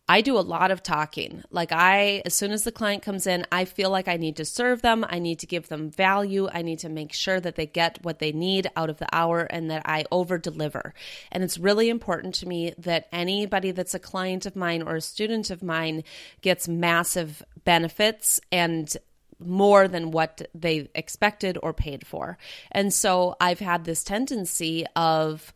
I 0.09 0.21
do 0.21 0.37
a 0.37 0.39
lot 0.39 0.71
of 0.71 0.81
talking. 0.81 1.43
Like, 1.51 1.73
I, 1.73 2.21
as 2.25 2.33
soon 2.33 2.51
as 2.51 2.63
the 2.63 2.71
client 2.71 3.03
comes 3.03 3.27
in, 3.27 3.45
I 3.51 3.65
feel 3.65 3.89
like 3.89 4.07
I 4.07 4.15
need 4.15 4.37
to 4.37 4.45
serve 4.45 4.81
them. 4.81 5.05
I 5.07 5.19
need 5.19 5.39
to 5.39 5.45
give 5.45 5.67
them 5.67 5.91
value. 5.91 6.47
I 6.49 6.61
need 6.61 6.79
to 6.79 6.89
make 6.89 7.11
sure 7.11 7.41
that 7.41 7.57
they 7.57 7.65
get 7.65 7.99
what 8.03 8.19
they 8.19 8.31
need 8.31 8.67
out 8.77 8.89
of 8.89 8.99
the 8.99 9.13
hour 9.13 9.41
and 9.41 9.69
that 9.69 9.81
I 9.85 10.05
over 10.09 10.37
deliver. 10.37 10.93
And 11.29 11.43
it's 11.43 11.57
really 11.57 11.89
important 11.89 12.35
to 12.35 12.47
me 12.47 12.73
that 12.77 13.09
anybody 13.11 13.71
that's 13.71 13.93
a 13.93 13.99
client 13.99 14.45
of 14.45 14.55
mine 14.55 14.81
or 14.81 14.95
a 14.95 15.01
student 15.01 15.49
of 15.49 15.61
mine 15.61 16.05
gets 16.41 16.69
massive 16.69 17.43
benefits 17.65 18.39
and 18.49 18.95
more 19.39 19.89
than 19.89 20.11
what 20.11 20.47
they 20.55 20.89
expected 20.95 21.57
or 21.61 21.73
paid 21.73 22.07
for. 22.07 22.37
And 22.71 22.93
so 22.93 23.35
I've 23.41 23.59
had 23.59 23.83
this 23.83 24.05
tendency 24.05 24.85
of, 24.95 25.51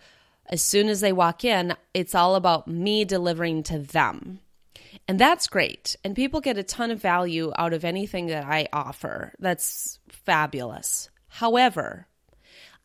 as 0.51 0.61
soon 0.61 0.89
as 0.89 0.99
they 0.99 1.13
walk 1.13 1.45
in, 1.45 1.75
it's 1.93 2.13
all 2.13 2.35
about 2.35 2.67
me 2.67 3.05
delivering 3.05 3.63
to 3.63 3.79
them. 3.79 4.39
And 5.07 5.17
that's 5.17 5.47
great. 5.47 5.95
And 6.03 6.15
people 6.15 6.41
get 6.41 6.57
a 6.57 6.63
ton 6.63 6.91
of 6.91 7.01
value 7.01 7.51
out 7.57 7.73
of 7.73 7.85
anything 7.85 8.27
that 8.27 8.45
I 8.45 8.67
offer. 8.73 9.33
That's 9.39 9.99
fabulous. 10.09 11.09
However, 11.27 12.07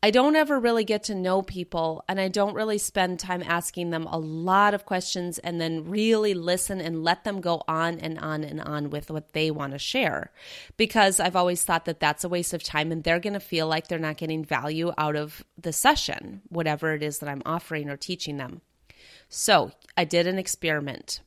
I 0.06 0.10
don't 0.12 0.36
ever 0.36 0.60
really 0.60 0.84
get 0.84 1.02
to 1.04 1.16
know 1.16 1.42
people 1.42 2.04
and 2.08 2.20
I 2.20 2.28
don't 2.28 2.54
really 2.54 2.78
spend 2.78 3.18
time 3.18 3.42
asking 3.44 3.90
them 3.90 4.06
a 4.06 4.16
lot 4.16 4.72
of 4.72 4.86
questions 4.86 5.40
and 5.40 5.60
then 5.60 5.90
really 5.90 6.32
listen 6.32 6.80
and 6.80 7.02
let 7.02 7.25
them 7.25 7.40
go 7.40 7.64
on 7.66 7.98
and 7.98 8.16
on 8.20 8.44
and 8.44 8.60
on 8.60 8.90
with 8.90 9.10
what 9.10 9.32
they 9.32 9.50
want 9.50 9.72
to 9.72 9.80
share. 9.80 10.30
Because 10.76 11.18
I've 11.18 11.34
always 11.34 11.64
thought 11.64 11.86
that 11.86 11.98
that's 11.98 12.22
a 12.22 12.28
waste 12.28 12.54
of 12.54 12.62
time 12.62 12.92
and 12.92 13.02
they're 13.02 13.18
going 13.18 13.32
to 13.32 13.40
feel 13.40 13.66
like 13.66 13.88
they're 13.88 13.98
not 13.98 14.16
getting 14.16 14.44
value 14.44 14.92
out 14.96 15.16
of 15.16 15.44
the 15.60 15.72
session, 15.72 16.40
whatever 16.50 16.94
it 16.94 17.02
is 17.02 17.18
that 17.18 17.28
I'm 17.28 17.42
offering 17.44 17.90
or 17.90 17.96
teaching 17.96 18.36
them. 18.36 18.60
So 19.28 19.72
I 19.96 20.04
did 20.04 20.28
an 20.28 20.38
experiment. 20.38 21.20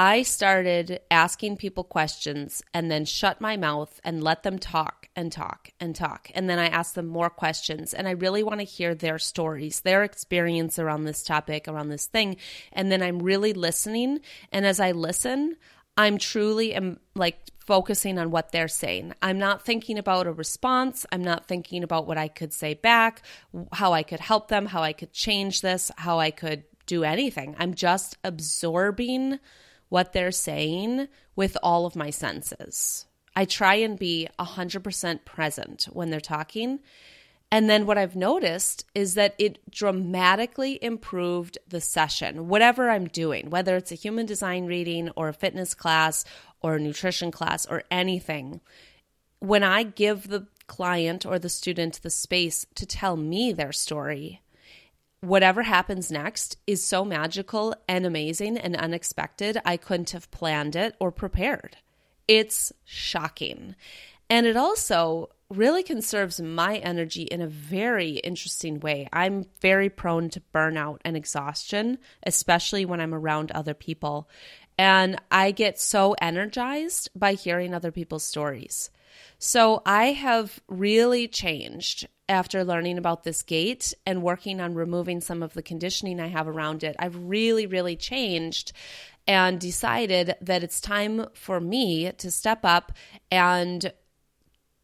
I 0.00 0.22
started 0.22 1.00
asking 1.10 1.58
people 1.58 1.84
questions 1.84 2.62
and 2.72 2.90
then 2.90 3.04
shut 3.04 3.38
my 3.38 3.58
mouth 3.58 4.00
and 4.02 4.24
let 4.24 4.44
them 4.44 4.58
talk 4.58 5.10
and 5.14 5.30
talk 5.30 5.72
and 5.78 5.94
talk. 5.94 6.30
And 6.34 6.48
then 6.48 6.58
I 6.58 6.68
asked 6.68 6.94
them 6.94 7.06
more 7.06 7.28
questions. 7.28 7.92
And 7.92 8.08
I 8.08 8.12
really 8.12 8.42
want 8.42 8.60
to 8.60 8.64
hear 8.64 8.94
their 8.94 9.18
stories, 9.18 9.80
their 9.80 10.02
experience 10.02 10.78
around 10.78 11.04
this 11.04 11.22
topic, 11.22 11.68
around 11.68 11.90
this 11.90 12.06
thing. 12.06 12.36
And 12.72 12.90
then 12.90 13.02
I'm 13.02 13.18
really 13.18 13.52
listening. 13.52 14.20
And 14.50 14.64
as 14.64 14.80
I 14.80 14.92
listen, 14.92 15.58
I'm 15.98 16.16
truly 16.16 16.72
am 16.72 16.98
like 17.14 17.36
focusing 17.58 18.18
on 18.18 18.30
what 18.30 18.52
they're 18.52 18.68
saying. 18.68 19.12
I'm 19.20 19.38
not 19.38 19.66
thinking 19.66 19.98
about 19.98 20.26
a 20.26 20.32
response. 20.32 21.04
I'm 21.12 21.22
not 21.22 21.46
thinking 21.46 21.84
about 21.84 22.06
what 22.06 22.16
I 22.16 22.28
could 22.28 22.54
say 22.54 22.72
back, 22.72 23.20
how 23.72 23.92
I 23.92 24.02
could 24.02 24.20
help 24.20 24.48
them, 24.48 24.64
how 24.64 24.82
I 24.82 24.94
could 24.94 25.12
change 25.12 25.60
this, 25.60 25.90
how 25.98 26.18
I 26.18 26.30
could 26.30 26.64
do 26.86 27.04
anything. 27.04 27.54
I'm 27.58 27.74
just 27.74 28.16
absorbing 28.24 29.40
what 29.90 30.14
they're 30.14 30.32
saying 30.32 31.08
with 31.36 31.58
all 31.62 31.84
of 31.84 31.94
my 31.94 32.08
senses. 32.08 33.04
I 33.36 33.44
try 33.44 33.74
and 33.74 33.98
be 33.98 34.28
100% 34.38 35.24
present 35.24 35.84
when 35.92 36.10
they're 36.10 36.20
talking. 36.20 36.80
And 37.52 37.68
then 37.68 37.84
what 37.84 37.98
I've 37.98 38.16
noticed 38.16 38.86
is 38.94 39.14
that 39.14 39.34
it 39.38 39.70
dramatically 39.70 40.78
improved 40.82 41.58
the 41.68 41.80
session, 41.80 42.48
whatever 42.48 42.90
I'm 42.90 43.08
doing, 43.08 43.50
whether 43.50 43.76
it's 43.76 43.92
a 43.92 43.96
human 43.96 44.24
design 44.24 44.66
reading 44.66 45.10
or 45.16 45.28
a 45.28 45.34
fitness 45.34 45.74
class 45.74 46.24
or 46.62 46.76
a 46.76 46.80
nutrition 46.80 47.30
class 47.30 47.66
or 47.66 47.82
anything. 47.90 48.60
When 49.40 49.64
I 49.64 49.82
give 49.82 50.28
the 50.28 50.46
client 50.68 51.26
or 51.26 51.38
the 51.38 51.48
student 51.48 52.02
the 52.02 52.10
space 52.10 52.66
to 52.76 52.86
tell 52.86 53.16
me 53.16 53.52
their 53.52 53.72
story, 53.72 54.42
whatever 55.20 55.62
happens 55.62 56.10
next 56.10 56.56
is 56.66 56.84
so 56.84 57.04
magical 57.04 57.74
and 57.88 58.06
amazing 58.06 58.56
and 58.56 58.76
unexpected. 58.76 59.58
I 59.64 59.76
couldn't 59.76 60.10
have 60.10 60.30
planned 60.30 60.76
it 60.76 60.96
or 60.98 61.12
prepared. 61.12 61.76
It's 62.26 62.72
shocking. 62.84 63.74
And 64.28 64.46
it 64.46 64.56
also 64.56 65.30
really 65.50 65.82
conserves 65.82 66.40
my 66.40 66.76
energy 66.76 67.22
in 67.22 67.42
a 67.42 67.48
very 67.48 68.12
interesting 68.12 68.78
way. 68.78 69.08
I'm 69.12 69.46
very 69.60 69.90
prone 69.90 70.30
to 70.30 70.42
burnout 70.54 70.98
and 71.04 71.16
exhaustion, 71.16 71.98
especially 72.24 72.84
when 72.84 73.00
I'm 73.00 73.14
around 73.14 73.50
other 73.50 73.74
people. 73.74 74.28
And 74.78 75.20
I 75.30 75.50
get 75.50 75.80
so 75.80 76.14
energized 76.22 77.10
by 77.14 77.34
hearing 77.34 77.74
other 77.74 77.90
people's 77.90 78.22
stories. 78.22 78.90
So 79.38 79.82
I 79.86 80.12
have 80.12 80.60
really 80.68 81.28
changed 81.28 82.08
after 82.28 82.64
learning 82.64 82.96
about 82.96 83.24
this 83.24 83.42
gate 83.42 83.92
and 84.06 84.22
working 84.22 84.60
on 84.60 84.74
removing 84.74 85.20
some 85.20 85.42
of 85.42 85.54
the 85.54 85.62
conditioning 85.62 86.20
I 86.20 86.28
have 86.28 86.46
around 86.46 86.84
it. 86.84 86.94
I've 86.98 87.16
really, 87.16 87.66
really 87.66 87.96
changed 87.96 88.72
and 89.26 89.60
decided 89.60 90.34
that 90.40 90.62
it's 90.62 90.80
time 90.80 91.26
for 91.34 91.60
me 91.60 92.12
to 92.12 92.30
step 92.30 92.60
up 92.64 92.92
and 93.30 93.92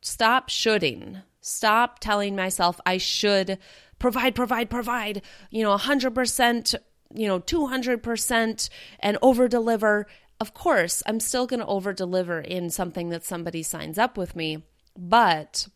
stop 0.01 0.49
shoulding. 0.49 1.19
Stop 1.41 2.01
telling 2.01 2.35
myself 2.35 2.81
I 2.85 2.99
should 2.99 3.59
provide, 3.99 4.35
provide, 4.35 4.69
provide, 4.69 5.23
you 5.51 5.63
know, 5.63 5.77
100%, 5.77 6.75
you 7.15 7.29
know, 7.29 7.41
200% 7.41 8.69
and 9.01 9.19
over 9.23 9.49
deliver. 9.49 10.07
Of 10.39 10.53
course, 10.53 11.03
I'm 11.07 11.21
still 11.21 11.47
going 11.47 11.61
to 11.61 11.67
over 11.67 11.93
deliver 11.93 12.41
in 12.41 12.69
something 12.71 13.09
that 13.09 13.25
somebody 13.25 13.63
signs 13.63 13.99
up 13.99 14.19
with 14.19 14.37
me, 14.37 14.65
but 14.97 15.69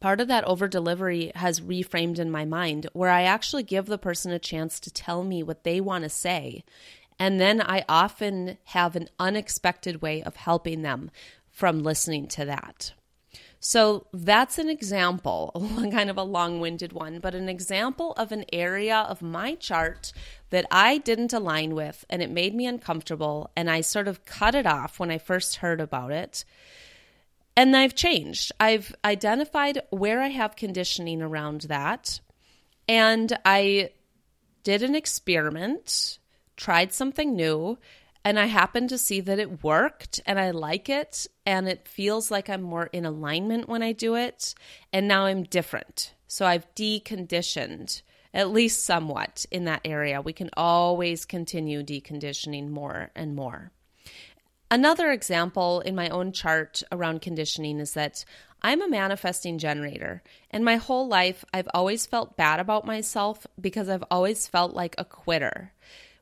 part 0.00 0.20
of 0.20 0.28
that 0.28 0.44
over 0.44 0.66
delivery 0.66 1.30
has 1.36 1.60
reframed 1.60 2.18
in 2.18 2.30
my 2.30 2.44
mind 2.44 2.88
where 2.92 3.10
I 3.10 3.22
actually 3.22 3.62
give 3.62 3.86
the 3.86 3.98
person 3.98 4.32
a 4.32 4.38
chance 4.38 4.80
to 4.80 4.90
tell 4.90 5.22
me 5.22 5.42
what 5.42 5.64
they 5.64 5.80
want 5.80 6.04
to 6.04 6.10
say. 6.10 6.64
And 7.18 7.40
then 7.40 7.62
I 7.62 7.84
often 7.88 8.58
have 8.64 8.96
an 8.96 9.08
unexpected 9.18 10.02
way 10.02 10.22
of 10.22 10.36
helping 10.36 10.82
them 10.82 11.10
from 11.48 11.82
listening 11.82 12.26
to 12.28 12.44
that. 12.44 12.92
So 13.68 14.06
that's 14.12 14.58
an 14.58 14.70
example, 14.70 15.50
kind 15.90 16.08
of 16.08 16.16
a 16.16 16.22
long 16.22 16.60
winded 16.60 16.92
one, 16.92 17.18
but 17.18 17.34
an 17.34 17.48
example 17.48 18.12
of 18.12 18.30
an 18.30 18.44
area 18.52 18.98
of 18.98 19.22
my 19.22 19.56
chart 19.56 20.12
that 20.50 20.66
I 20.70 20.98
didn't 20.98 21.32
align 21.32 21.74
with 21.74 22.04
and 22.08 22.22
it 22.22 22.30
made 22.30 22.54
me 22.54 22.66
uncomfortable. 22.66 23.50
And 23.56 23.68
I 23.68 23.80
sort 23.80 24.06
of 24.06 24.24
cut 24.24 24.54
it 24.54 24.66
off 24.66 25.00
when 25.00 25.10
I 25.10 25.18
first 25.18 25.56
heard 25.56 25.80
about 25.80 26.12
it. 26.12 26.44
And 27.56 27.76
I've 27.76 27.96
changed. 27.96 28.52
I've 28.60 28.94
identified 29.04 29.82
where 29.90 30.20
I 30.20 30.28
have 30.28 30.54
conditioning 30.54 31.20
around 31.20 31.62
that. 31.62 32.20
And 32.88 33.36
I 33.44 33.90
did 34.62 34.84
an 34.84 34.94
experiment, 34.94 36.20
tried 36.56 36.92
something 36.92 37.34
new, 37.34 37.78
and 38.26 38.40
I 38.40 38.46
happen 38.46 38.88
to 38.88 38.98
see 38.98 39.20
that 39.20 39.38
it 39.38 39.62
worked 39.62 40.18
and 40.26 40.36
I 40.36 40.50
like 40.50 40.88
it. 40.88 41.28
And 41.46 41.68
it 41.68 41.86
feels 41.86 42.28
like 42.28 42.50
I'm 42.50 42.60
more 42.60 42.86
in 42.86 43.06
alignment 43.06 43.68
when 43.68 43.84
I 43.84 43.92
do 43.92 44.16
it. 44.16 44.52
And 44.92 45.06
now 45.06 45.26
I'm 45.26 45.44
different. 45.44 46.12
So 46.26 46.44
I've 46.44 46.66
deconditioned 46.74 48.02
at 48.34 48.50
least 48.50 48.84
somewhat 48.84 49.46
in 49.52 49.66
that 49.66 49.82
area. 49.84 50.20
We 50.20 50.32
can 50.32 50.50
always 50.56 51.24
continue 51.24 51.84
deconditioning 51.84 52.68
more 52.68 53.12
and 53.14 53.36
more. 53.36 53.70
Another 54.72 55.12
example 55.12 55.78
in 55.78 55.94
my 55.94 56.08
own 56.08 56.32
chart 56.32 56.82
around 56.90 57.22
conditioning 57.22 57.78
is 57.78 57.92
that 57.92 58.24
I'm 58.60 58.82
a 58.82 58.88
manifesting 58.88 59.58
generator, 59.58 60.24
and 60.50 60.64
my 60.64 60.74
whole 60.76 61.06
life 61.06 61.44
I've 61.54 61.68
always 61.72 62.06
felt 62.06 62.36
bad 62.36 62.58
about 62.58 62.84
myself 62.84 63.46
because 63.60 63.88
I've 63.88 64.02
always 64.10 64.48
felt 64.48 64.74
like 64.74 64.96
a 64.98 65.04
quitter. 65.04 65.72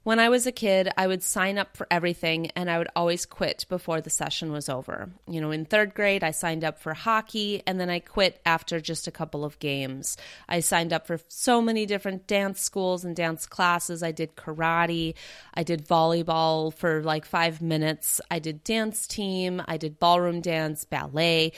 When 0.04 0.20
I 0.20 0.28
was 0.28 0.46
a 0.46 0.52
kid, 0.52 0.90
I 0.98 1.06
would 1.06 1.22
sign 1.22 1.56
up 1.56 1.78
for 1.78 1.86
everything 1.90 2.50
and 2.54 2.70
I 2.70 2.76
would 2.76 2.90
always 2.94 3.24
quit 3.24 3.64
before 3.70 4.02
the 4.02 4.10
session 4.10 4.52
was 4.52 4.68
over. 4.68 5.08
You 5.26 5.40
know, 5.40 5.50
in 5.50 5.64
third 5.64 5.94
grade, 5.94 6.22
I 6.22 6.30
signed 6.30 6.62
up 6.62 6.78
for 6.78 6.92
hockey 6.92 7.62
and 7.66 7.80
then 7.80 7.88
I 7.88 8.00
quit 8.00 8.38
after 8.44 8.80
just 8.80 9.06
a 9.06 9.10
couple 9.10 9.46
of 9.46 9.58
games. 9.60 10.18
I 10.46 10.60
signed 10.60 10.92
up 10.92 11.06
for 11.06 11.18
so 11.28 11.62
many 11.62 11.86
different 11.86 12.26
dance 12.26 12.60
schools 12.60 13.06
and 13.06 13.16
dance 13.16 13.46
classes. 13.46 14.02
I 14.02 14.12
did 14.12 14.36
karate, 14.36 15.14
I 15.54 15.62
did 15.62 15.88
volleyball 15.88 16.74
for 16.74 17.02
like 17.02 17.24
five 17.24 17.62
minutes, 17.62 18.20
I 18.30 18.40
did 18.40 18.62
dance 18.62 19.06
team, 19.06 19.62
I 19.66 19.78
did 19.78 19.98
ballroom 19.98 20.42
dance, 20.42 20.84
ballet 20.84 21.52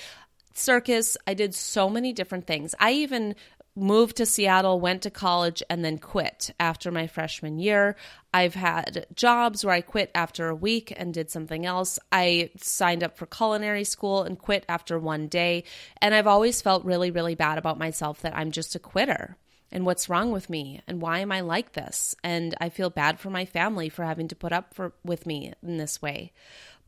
circus. 0.58 1.16
I 1.26 1.34
did 1.34 1.54
so 1.54 1.88
many 1.88 2.12
different 2.12 2.46
things. 2.46 2.74
I 2.78 2.92
even 2.92 3.34
moved 3.76 4.16
to 4.16 4.26
Seattle, 4.26 4.80
went 4.80 5.02
to 5.02 5.10
college, 5.10 5.62
and 5.68 5.84
then 5.84 5.98
quit 5.98 6.50
after 6.58 6.90
my 6.90 7.06
freshman 7.06 7.58
year. 7.58 7.94
I've 8.32 8.54
had 8.54 9.06
jobs 9.14 9.64
where 9.64 9.74
I 9.74 9.82
quit 9.82 10.10
after 10.14 10.48
a 10.48 10.54
week 10.54 10.92
and 10.96 11.12
did 11.12 11.30
something 11.30 11.66
else. 11.66 11.98
I 12.10 12.50
signed 12.56 13.04
up 13.04 13.16
for 13.16 13.26
culinary 13.26 13.84
school 13.84 14.22
and 14.22 14.38
quit 14.38 14.64
after 14.68 14.98
one 14.98 15.28
day. 15.28 15.64
And 16.00 16.14
I've 16.14 16.26
always 16.26 16.62
felt 16.62 16.84
really, 16.84 17.10
really 17.10 17.34
bad 17.34 17.58
about 17.58 17.78
myself 17.78 18.22
that 18.22 18.36
I'm 18.36 18.50
just 18.50 18.74
a 18.74 18.80
quitter. 18.80 19.36
And 19.70 19.84
what's 19.84 20.08
wrong 20.08 20.32
with 20.32 20.48
me? 20.48 20.80
And 20.86 21.02
why 21.02 21.18
am 21.18 21.30
I 21.30 21.40
like 21.40 21.72
this? 21.72 22.14
And 22.24 22.54
I 22.60 22.70
feel 22.70 22.88
bad 22.88 23.20
for 23.20 23.30
my 23.30 23.44
family 23.44 23.88
for 23.88 24.04
having 24.04 24.28
to 24.28 24.36
put 24.36 24.52
up 24.52 24.72
for, 24.72 24.92
with 25.04 25.26
me 25.26 25.52
in 25.62 25.76
this 25.76 26.00
way. 26.00 26.32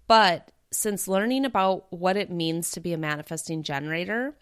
But 0.06 0.52
since 0.70 1.08
learning 1.08 1.44
about 1.44 1.86
what 1.92 2.16
it 2.16 2.30
means 2.30 2.70
to 2.72 2.80
be 2.80 2.92
a 2.92 2.98
manifesting 2.98 3.62
generator, 3.62 4.34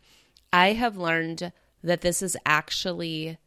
I 0.52 0.73
have 0.73 0.97
learned 0.97 1.52
that 1.82 2.00
this 2.00 2.23
is 2.23 2.36
actually 2.45 3.39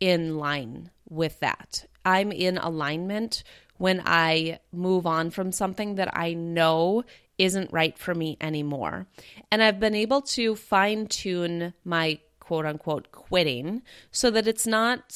in 0.00 0.38
line 0.38 0.90
with 1.08 1.40
that. 1.40 1.86
I'm 2.04 2.32
in 2.32 2.58
alignment 2.58 3.42
when 3.76 4.02
I 4.04 4.60
move 4.72 5.06
on 5.06 5.30
from 5.30 5.52
something 5.52 5.96
that 5.96 6.16
I 6.16 6.34
know 6.34 7.04
isn't 7.38 7.72
right 7.72 7.96
for 7.96 8.14
me 8.14 8.36
anymore. 8.40 9.06
And 9.50 9.62
I've 9.62 9.78
been 9.80 9.94
able 9.94 10.22
to 10.22 10.56
fine 10.56 11.06
tune 11.06 11.74
my 11.84 12.18
quote 12.40 12.66
unquote 12.66 13.12
quitting 13.12 13.82
so 14.10 14.30
that 14.30 14.48
it's 14.48 14.66
not 14.66 15.14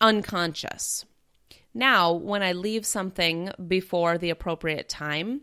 unconscious. 0.00 1.04
Now, 1.74 2.12
when 2.12 2.42
I 2.42 2.52
leave 2.52 2.86
something 2.86 3.50
before 3.66 4.16
the 4.16 4.30
appropriate 4.30 4.88
time, 4.88 5.42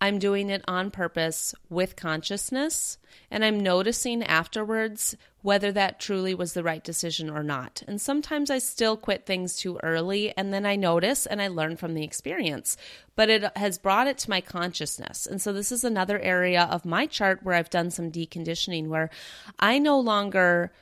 I'm 0.00 0.18
doing 0.18 0.48
it 0.48 0.62
on 0.68 0.90
purpose 0.90 1.54
with 1.68 1.96
consciousness, 1.96 2.98
and 3.30 3.44
I'm 3.44 3.58
noticing 3.58 4.22
afterwards 4.22 5.16
whether 5.42 5.72
that 5.72 5.98
truly 5.98 6.34
was 6.34 6.52
the 6.52 6.62
right 6.62 6.82
decision 6.82 7.28
or 7.28 7.42
not. 7.42 7.82
And 7.88 8.00
sometimes 8.00 8.50
I 8.50 8.58
still 8.58 8.96
quit 8.96 9.26
things 9.26 9.56
too 9.56 9.78
early, 9.82 10.36
and 10.36 10.52
then 10.52 10.64
I 10.64 10.76
notice 10.76 11.26
and 11.26 11.42
I 11.42 11.48
learn 11.48 11.76
from 11.76 11.94
the 11.94 12.04
experience. 12.04 12.76
But 13.16 13.28
it 13.28 13.56
has 13.56 13.78
brought 13.78 14.06
it 14.06 14.18
to 14.18 14.30
my 14.30 14.40
consciousness. 14.40 15.26
And 15.26 15.42
so 15.42 15.52
this 15.52 15.72
is 15.72 15.82
another 15.82 16.18
area 16.20 16.68
of 16.70 16.84
my 16.84 17.06
chart 17.06 17.42
where 17.42 17.54
I've 17.54 17.70
done 17.70 17.90
some 17.90 18.12
deconditioning 18.12 18.88
where 18.88 19.10
I 19.58 19.78
no 19.78 19.98
longer 19.98 20.72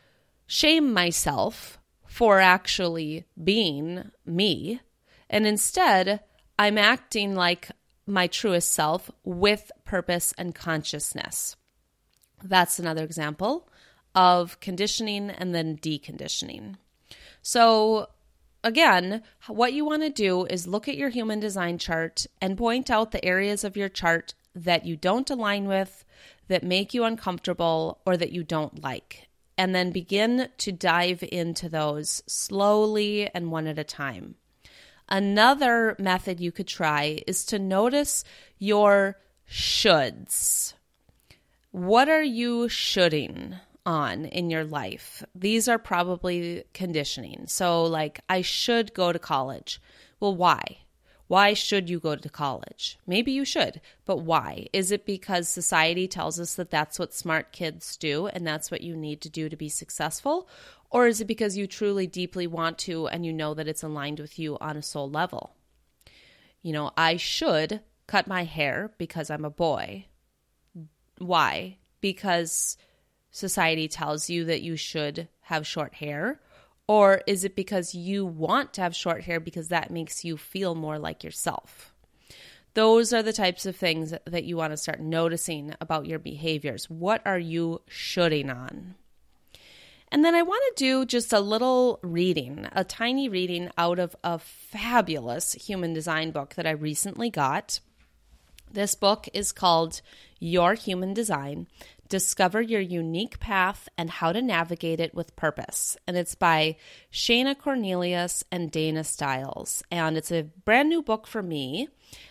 shame 0.46 0.92
myself 0.92 1.79
for 2.07 2.40
actually 2.40 3.24
being 3.42 4.11
me, 4.24 4.81
and 5.29 5.46
instead, 5.46 6.20
I'm 6.59 6.79
acting 6.79 7.35
like 7.35 7.68
my 8.07 8.27
truest 8.27 8.73
self 8.73 9.11
with 9.25 9.73
purpose 9.85 10.33
and 10.38 10.55
consciousness. 10.55 11.57
That's 12.42 12.79
another 12.79 13.03
example 13.03 13.69
of 14.14 14.59
conditioning 14.61 15.31
and 15.31 15.55
then 15.55 15.77
deconditioning. 15.77 16.77
So, 17.42 18.09
again, 18.64 19.23
what 19.47 19.73
you 19.73 19.85
want 19.85 20.03
to 20.03 20.11
do 20.11 20.47
is 20.47 20.66
look 20.66 20.88
at 20.88 20.97
your 20.97 21.11
human 21.11 21.40
design 21.40 21.79
chart 21.79 22.27
and 22.40 22.57
point 22.57 22.90
out 22.90 23.11
the 23.11 23.25
areas 23.25 23.64
of 23.64 23.77
your 23.77 23.88
chart 23.88 24.35
that 24.55 24.87
you 24.87 24.97
don't 24.97 25.31
align 25.31 25.66
with, 25.66 26.05
that 26.49 26.62
make 26.62 26.95
you 26.95 27.05
uncomfortable, 27.05 28.01
or 28.07 28.16
that 28.16 28.33
you 28.33 28.42
don't 28.42 28.83
like. 28.83 29.29
And 29.59 29.75
then 29.75 29.90
begin 29.90 30.49
to 30.59 30.73
dive 30.73 31.25
into 31.31 31.69
those 31.69 32.23
slowly 32.27 33.29
and 33.35 33.51
one 33.51 33.66
at 33.66 33.79
a 33.79 33.85
time. 33.85 34.37
Another 35.09 35.97
method 35.99 36.40
you 36.40 36.51
could 36.53 36.66
try 36.66 37.23
is 37.27 37.45
to 37.47 37.59
notice 37.59 38.25
your 38.59 39.19
shoulds. 39.49 40.75
What 41.71 42.09
are 42.09 42.23
you 42.23 42.69
shoulding 42.69 43.57
on 43.85 44.25
in 44.25 44.51
your 44.51 44.64
life? 44.64 45.23
These 45.35 45.69
are 45.69 45.79
probably 45.79 46.64
conditioning. 46.75 47.45
So, 47.47 47.85
like, 47.85 48.21
I 48.29 48.42
should 48.42 48.95
go 48.95 49.12
to 49.12 49.19
college. 49.19 49.81
Well, 50.19 50.35
why? 50.35 50.79
Why 51.29 51.55
should 51.55 51.90
you 51.90 51.99
go 51.99 52.14
to 52.14 52.29
college? 52.29 52.99
Maybe 53.07 53.33
you 53.33 53.45
should, 53.45 53.81
but 54.05 54.19
why? 54.19 54.69
Is 54.73 54.92
it 54.92 55.05
because 55.05 55.49
society 55.49 56.07
tells 56.07 56.38
us 56.38 56.55
that 56.55 56.71
that's 56.71 57.01
what 57.01 57.12
smart 57.12 57.51
kids 57.51 57.97
do 57.97 58.29
and 58.29 58.47
that's 58.47 58.71
what 58.71 58.81
you 58.81 58.97
need 58.97 59.21
to 59.23 59.29
do 59.29 59.49
to 59.49 59.57
be 59.57 59.69
successful? 59.69 60.49
Or 60.90 61.07
is 61.07 61.20
it 61.20 61.27
because 61.27 61.57
you 61.57 61.66
truly 61.66 62.07
deeply 62.07 62.46
want 62.46 62.79
to 62.79 63.09
and 63.09 63.27
you 63.27 63.33
know 63.33 63.55
that 63.55 63.68
it's 63.68 63.83
aligned 63.83 64.20
with 64.20 64.38
you 64.38 64.57
on 64.61 64.77
a 64.77 64.83
soul 64.83 65.11
level? 65.11 65.55
You 66.62 66.72
know, 66.72 66.92
I 66.96 67.16
should 67.16 67.81
cut 68.07 68.27
my 68.27 68.44
hair 68.44 68.92
because 68.99 69.31
I'm 69.31 69.44
a 69.44 69.51
boy. 69.51 70.07
Why? 71.18 71.79
Because 72.01 72.77
society 73.31 73.88
tells 73.88 74.31
you 74.31 74.44
that 74.44 74.62
you 74.62 74.77
should 74.77 75.29
have 75.42 75.66
short 75.66 75.94
hair? 75.94 76.40
Or 76.88 77.22
is 77.27 77.44
it 77.44 77.57
because 77.57 77.94
you 77.94 78.25
want 78.25 78.72
to 78.75 78.81
have 78.81 78.94
short 78.94 79.22
hair 79.22 79.40
because 79.40 79.68
that 79.68 79.90
makes 79.90 80.25
you 80.25 80.37
feel 80.37 80.75
more 80.75 80.99
like 80.99 81.25
yourself? 81.25 81.92
Those 82.75 83.12
are 83.12 83.22
the 83.22 83.33
types 83.33 83.64
of 83.66 83.75
things 83.75 84.12
that 84.27 84.44
you 84.44 84.57
want 84.57 84.72
to 84.72 84.77
start 84.77 85.01
noticing 85.01 85.75
about 85.81 86.07
your 86.07 86.18
behaviors. 86.18 86.90
What 86.90 87.22
are 87.25 87.38
you 87.38 87.81
shoulding 87.88 88.51
on? 88.51 88.94
And 90.12 90.25
then 90.25 90.35
I 90.35 90.42
want 90.42 90.62
to 90.69 90.85
do 90.85 91.05
just 91.05 91.33
a 91.33 91.40
little 91.40 91.99
reading, 92.03 92.69
a 92.73 92.85
tiny 92.85 93.29
reading 93.29 93.71
out 93.77 93.99
of 93.99 94.14
a 94.23 94.38
fabulous 94.38 95.55
human 95.55 95.92
design 95.92 96.31
book 96.31 96.55
that 96.55 96.66
I 96.66 96.71
recently 96.71 97.29
got. 97.29 97.81
This 98.71 98.95
book 98.95 99.29
is 99.33 99.53
called 99.53 100.01
Your 100.38 100.75
Human 100.75 101.14
Design 101.14 101.66
Discover 102.09 102.62
Your 102.62 102.81
Unique 102.81 103.40
Path 103.40 103.88
and 103.99 104.11
How 104.11 104.33
to 104.33 104.40
Navigate 104.40 105.01
It 105.01 105.14
with 105.14 105.35
Purpose. 105.35 105.97
And 106.07 106.16
it's 106.16 106.35
by 106.35 106.77
Shana 107.12 107.59
Cornelius 107.59 108.45
and 108.53 108.71
Dana 108.71 109.03
Stiles. 109.03 109.83
And 109.90 110.16
it's 110.16 110.31
a 110.31 110.42
brand 110.64 110.88
new 110.88 111.03
book 111.03 111.27
for 111.27 111.42
me. 111.42 111.88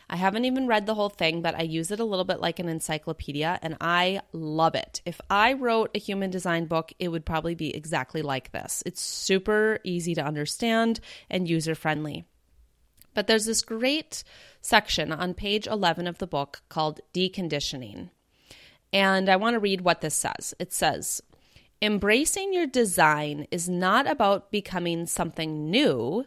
I 0.09 0.17
haven't 0.17 0.45
even 0.45 0.67
read 0.67 0.85
the 0.85 0.95
whole 0.95 1.09
thing, 1.09 1.41
but 1.41 1.55
I 1.55 1.63
use 1.63 1.91
it 1.91 1.99
a 1.99 2.05
little 2.05 2.25
bit 2.25 2.39
like 2.39 2.59
an 2.59 2.69
encyclopedia 2.69 3.59
and 3.61 3.75
I 3.81 4.21
love 4.33 4.75
it. 4.75 5.01
If 5.05 5.19
I 5.29 5.53
wrote 5.53 5.91
a 5.95 5.99
human 5.99 6.29
design 6.29 6.65
book, 6.65 6.93
it 6.99 7.09
would 7.09 7.25
probably 7.25 7.55
be 7.55 7.75
exactly 7.75 8.21
like 8.21 8.51
this. 8.51 8.83
It's 8.85 9.01
super 9.01 9.79
easy 9.83 10.13
to 10.15 10.25
understand 10.25 10.99
and 11.29 11.49
user 11.49 11.75
friendly. 11.75 12.25
But 13.15 13.27
there's 13.27 13.45
this 13.45 13.61
great 13.61 14.23
section 14.61 15.11
on 15.11 15.33
page 15.33 15.65
11 15.65 16.05
of 16.05 16.19
the 16.19 16.27
book 16.27 16.61
called 16.69 16.99
Deconditioning. 17.13 18.09
And 18.93 19.29
I 19.29 19.37
want 19.37 19.55
to 19.55 19.59
read 19.59 19.81
what 19.81 20.01
this 20.01 20.15
says. 20.15 20.53
It 20.59 20.71
says, 20.71 21.21
Embracing 21.81 22.53
your 22.53 22.67
design 22.67 23.47
is 23.51 23.67
not 23.67 24.09
about 24.09 24.51
becoming 24.51 25.05
something 25.05 25.69
new, 25.69 26.25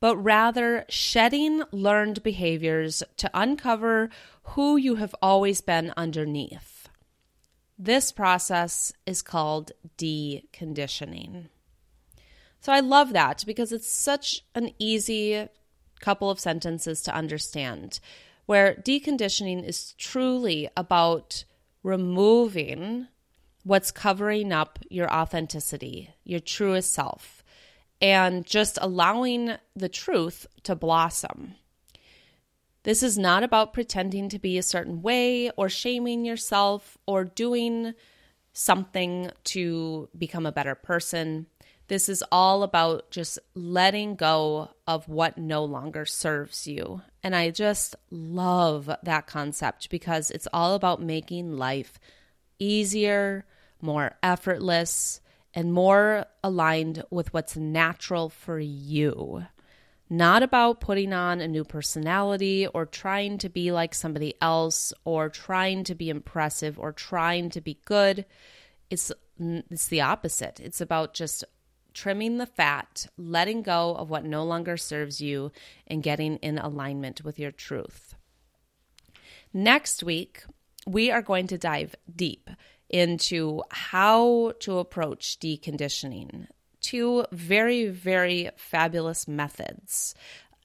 but 0.00 0.16
rather 0.16 0.84
shedding 0.88 1.62
learned 1.72 2.22
behaviors 2.22 3.02
to 3.16 3.30
uncover 3.34 4.10
who 4.42 4.76
you 4.76 4.96
have 4.96 5.14
always 5.20 5.60
been 5.60 5.92
underneath. 5.96 6.88
This 7.78 8.10
process 8.12 8.92
is 9.06 9.22
called 9.22 9.72
deconditioning. 9.96 11.48
So 12.60 12.72
I 12.72 12.80
love 12.80 13.12
that 13.12 13.44
because 13.46 13.72
it's 13.72 13.88
such 13.88 14.44
an 14.54 14.70
easy 14.78 15.48
couple 16.00 16.30
of 16.30 16.40
sentences 16.40 17.02
to 17.02 17.14
understand, 17.14 18.00
where 18.46 18.74
deconditioning 18.74 19.64
is 19.64 19.92
truly 19.98 20.68
about 20.76 21.44
removing 21.82 23.06
what's 23.64 23.90
covering 23.90 24.52
up 24.52 24.78
your 24.88 25.12
authenticity, 25.12 26.10
your 26.24 26.40
truest 26.40 26.92
self, 26.92 27.37
and 28.00 28.46
just 28.46 28.78
allowing 28.80 29.56
the 29.74 29.88
truth 29.88 30.46
to 30.64 30.74
blossom. 30.74 31.54
This 32.84 33.02
is 33.02 33.18
not 33.18 33.42
about 33.42 33.72
pretending 33.72 34.28
to 34.30 34.38
be 34.38 34.56
a 34.56 34.62
certain 34.62 35.02
way 35.02 35.50
or 35.50 35.68
shaming 35.68 36.24
yourself 36.24 36.96
or 37.06 37.24
doing 37.24 37.94
something 38.52 39.30
to 39.44 40.08
become 40.16 40.46
a 40.46 40.52
better 40.52 40.74
person. 40.74 41.46
This 41.88 42.08
is 42.08 42.24
all 42.30 42.62
about 42.62 43.10
just 43.10 43.38
letting 43.54 44.14
go 44.14 44.70
of 44.86 45.08
what 45.08 45.38
no 45.38 45.64
longer 45.64 46.04
serves 46.04 46.66
you. 46.66 47.02
And 47.22 47.34
I 47.34 47.50
just 47.50 47.96
love 48.10 48.90
that 49.02 49.26
concept 49.26 49.90
because 49.90 50.30
it's 50.30 50.48
all 50.52 50.74
about 50.74 51.02
making 51.02 51.56
life 51.56 51.98
easier, 52.58 53.44
more 53.80 54.16
effortless, 54.22 55.20
and 55.54 55.72
more 55.72 56.26
aligned 56.42 57.04
with 57.10 57.32
what's 57.32 57.56
natural 57.56 58.28
for 58.28 58.58
you. 58.58 59.44
Not 60.10 60.42
about 60.42 60.80
putting 60.80 61.12
on 61.12 61.40
a 61.40 61.48
new 61.48 61.64
personality 61.64 62.66
or 62.66 62.86
trying 62.86 63.38
to 63.38 63.48
be 63.48 63.72
like 63.72 63.94
somebody 63.94 64.34
else 64.40 64.92
or 65.04 65.28
trying 65.28 65.84
to 65.84 65.94
be 65.94 66.08
impressive 66.08 66.78
or 66.78 66.92
trying 66.92 67.50
to 67.50 67.60
be 67.60 67.78
good. 67.84 68.24
It's 68.90 69.12
it's 69.38 69.88
the 69.88 70.00
opposite. 70.00 70.60
It's 70.60 70.80
about 70.80 71.14
just 71.14 71.44
trimming 71.92 72.38
the 72.38 72.46
fat, 72.46 73.06
letting 73.16 73.62
go 73.62 73.94
of 73.94 74.08
what 74.08 74.24
no 74.24 74.44
longer 74.44 74.76
serves 74.76 75.20
you, 75.20 75.52
and 75.86 76.02
getting 76.02 76.36
in 76.36 76.58
alignment 76.58 77.22
with 77.22 77.38
your 77.38 77.52
truth. 77.52 78.14
Next 79.52 80.02
week, 80.02 80.44
we 80.86 81.10
are 81.10 81.22
going 81.22 81.46
to 81.48 81.58
dive 81.58 81.94
deep 82.14 82.50
into 82.88 83.62
how 83.70 84.52
to 84.60 84.78
approach 84.78 85.38
deconditioning. 85.40 86.46
Two 86.80 87.26
very, 87.32 87.88
very 87.88 88.50
fabulous 88.56 89.26
methods 89.28 90.14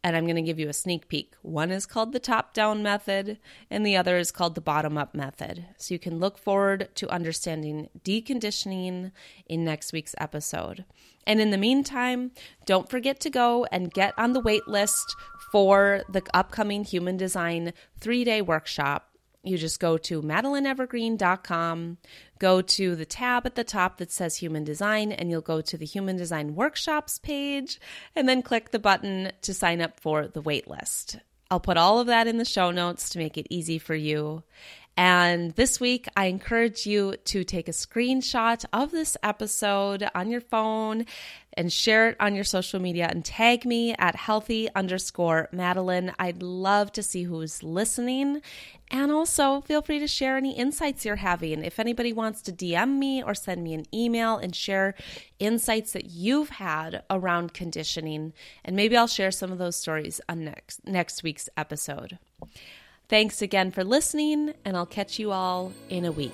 and 0.03 0.17
I'm 0.17 0.25
going 0.25 0.35
to 0.35 0.41
give 0.41 0.59
you 0.59 0.67
a 0.67 0.73
sneak 0.73 1.07
peek. 1.07 1.33
One 1.41 1.71
is 1.71 1.85
called 1.85 2.11
the 2.11 2.19
top 2.19 2.53
down 2.53 2.83
method, 2.83 3.39
and 3.69 3.85
the 3.85 3.95
other 3.95 4.17
is 4.17 4.31
called 4.31 4.53
the 4.53 4.61
bottom 4.61 4.97
up 4.97 5.15
method. 5.15 5.65
So 5.77 5.93
you 5.93 5.99
can 5.99 6.19
look 6.19 6.37
forward 6.37 6.89
to 6.95 7.09
understanding 7.09 7.89
deconditioning 8.03 9.11
in 9.47 9.63
next 9.63 9.93
week's 9.93 10.15
episode. 10.17 10.83
And 11.25 11.39
in 11.39 11.51
the 11.51 11.57
meantime, 11.57 12.31
don't 12.65 12.89
forget 12.89 13.21
to 13.21 13.29
go 13.29 13.65
and 13.71 13.93
get 13.93 14.13
on 14.17 14.33
the 14.33 14.41
wait 14.41 14.67
list 14.67 15.15
for 15.53 16.03
the 16.09 16.23
upcoming 16.33 16.83
human 16.83 17.15
design 17.15 17.71
three 17.97 18.25
day 18.25 18.41
workshop 18.41 19.12
you 19.43 19.57
just 19.57 19.79
go 19.79 19.97
to 19.97 20.21
madelineevergreen.com, 20.21 21.97
go 22.39 22.61
to 22.61 22.95
the 22.95 23.05
tab 23.05 23.45
at 23.45 23.55
the 23.55 23.63
top 23.63 23.97
that 23.97 24.11
says 24.11 24.37
Human 24.37 24.63
Design, 24.63 25.11
and 25.11 25.29
you'll 25.29 25.41
go 25.41 25.61
to 25.61 25.77
the 25.77 25.85
Human 25.85 26.15
Design 26.15 26.55
Workshops 26.55 27.19
page, 27.19 27.79
and 28.15 28.27
then 28.27 28.41
click 28.41 28.71
the 28.71 28.79
button 28.79 29.31
to 29.41 29.53
sign 29.53 29.81
up 29.81 29.99
for 29.99 30.27
the 30.27 30.41
waitlist. 30.41 31.19
I'll 31.51 31.59
put 31.59 31.77
all 31.77 31.99
of 31.99 32.07
that 32.07 32.25
in 32.25 32.37
the 32.37 32.45
show 32.45 32.71
notes 32.71 33.09
to 33.09 33.19
make 33.19 33.37
it 33.37 33.45
easy 33.49 33.77
for 33.77 33.93
you. 33.93 34.43
And 34.95 35.51
this 35.53 35.79
week, 35.79 36.07
I 36.15 36.25
encourage 36.25 36.85
you 36.85 37.15
to 37.25 37.43
take 37.43 37.67
a 37.67 37.71
screenshot 37.71 38.63
of 38.71 38.91
this 38.91 39.17
episode 39.23 40.07
on 40.13 40.29
your 40.29 40.41
phone 40.41 41.05
and 41.55 41.73
share 41.73 42.09
it 42.09 42.17
on 42.19 42.35
your 42.35 42.43
social 42.43 42.79
media 42.79 43.07
and 43.09 43.25
tag 43.25 43.65
me 43.65 43.95
at 43.97 44.15
healthy 44.15 44.69
underscore 44.75 45.49
Madeline. 45.51 46.13
I'd 46.19 46.43
love 46.43 46.91
to 46.93 47.03
see 47.03 47.23
who's 47.23 47.63
listening. 47.63 48.41
And 48.91 49.11
also, 49.11 49.61
feel 49.61 49.81
free 49.81 49.97
to 49.97 50.07
share 50.07 50.37
any 50.37 50.55
insights 50.55 51.05
you're 51.05 51.15
having. 51.15 51.63
If 51.63 51.79
anybody 51.79 52.13
wants 52.13 52.43
to 52.43 52.51
DM 52.51 52.97
me 52.99 53.23
or 53.23 53.33
send 53.33 53.63
me 53.63 53.73
an 53.73 53.85
email 53.91 54.37
and 54.37 54.55
share 54.55 54.93
insights 55.39 55.93
that 55.93 56.05
you've 56.11 56.49
had 56.49 57.03
around 57.09 57.53
conditioning, 57.55 58.33
and 58.63 58.75
maybe 58.75 58.95
I'll 58.95 59.07
share 59.07 59.31
some 59.31 59.51
of 59.51 59.57
those 59.57 59.75
stories 59.75 60.21
on 60.29 60.45
next 60.45 60.87
next 60.87 61.23
week's 61.23 61.49
episode. 61.57 62.19
Thanks 63.09 63.41
again 63.41 63.71
for 63.71 63.83
listening, 63.83 64.53
and 64.65 64.75
I'll 64.75 64.85
catch 64.85 65.19
you 65.19 65.31
all 65.31 65.71
in 65.89 66.05
a 66.05 66.11
week. 66.11 66.33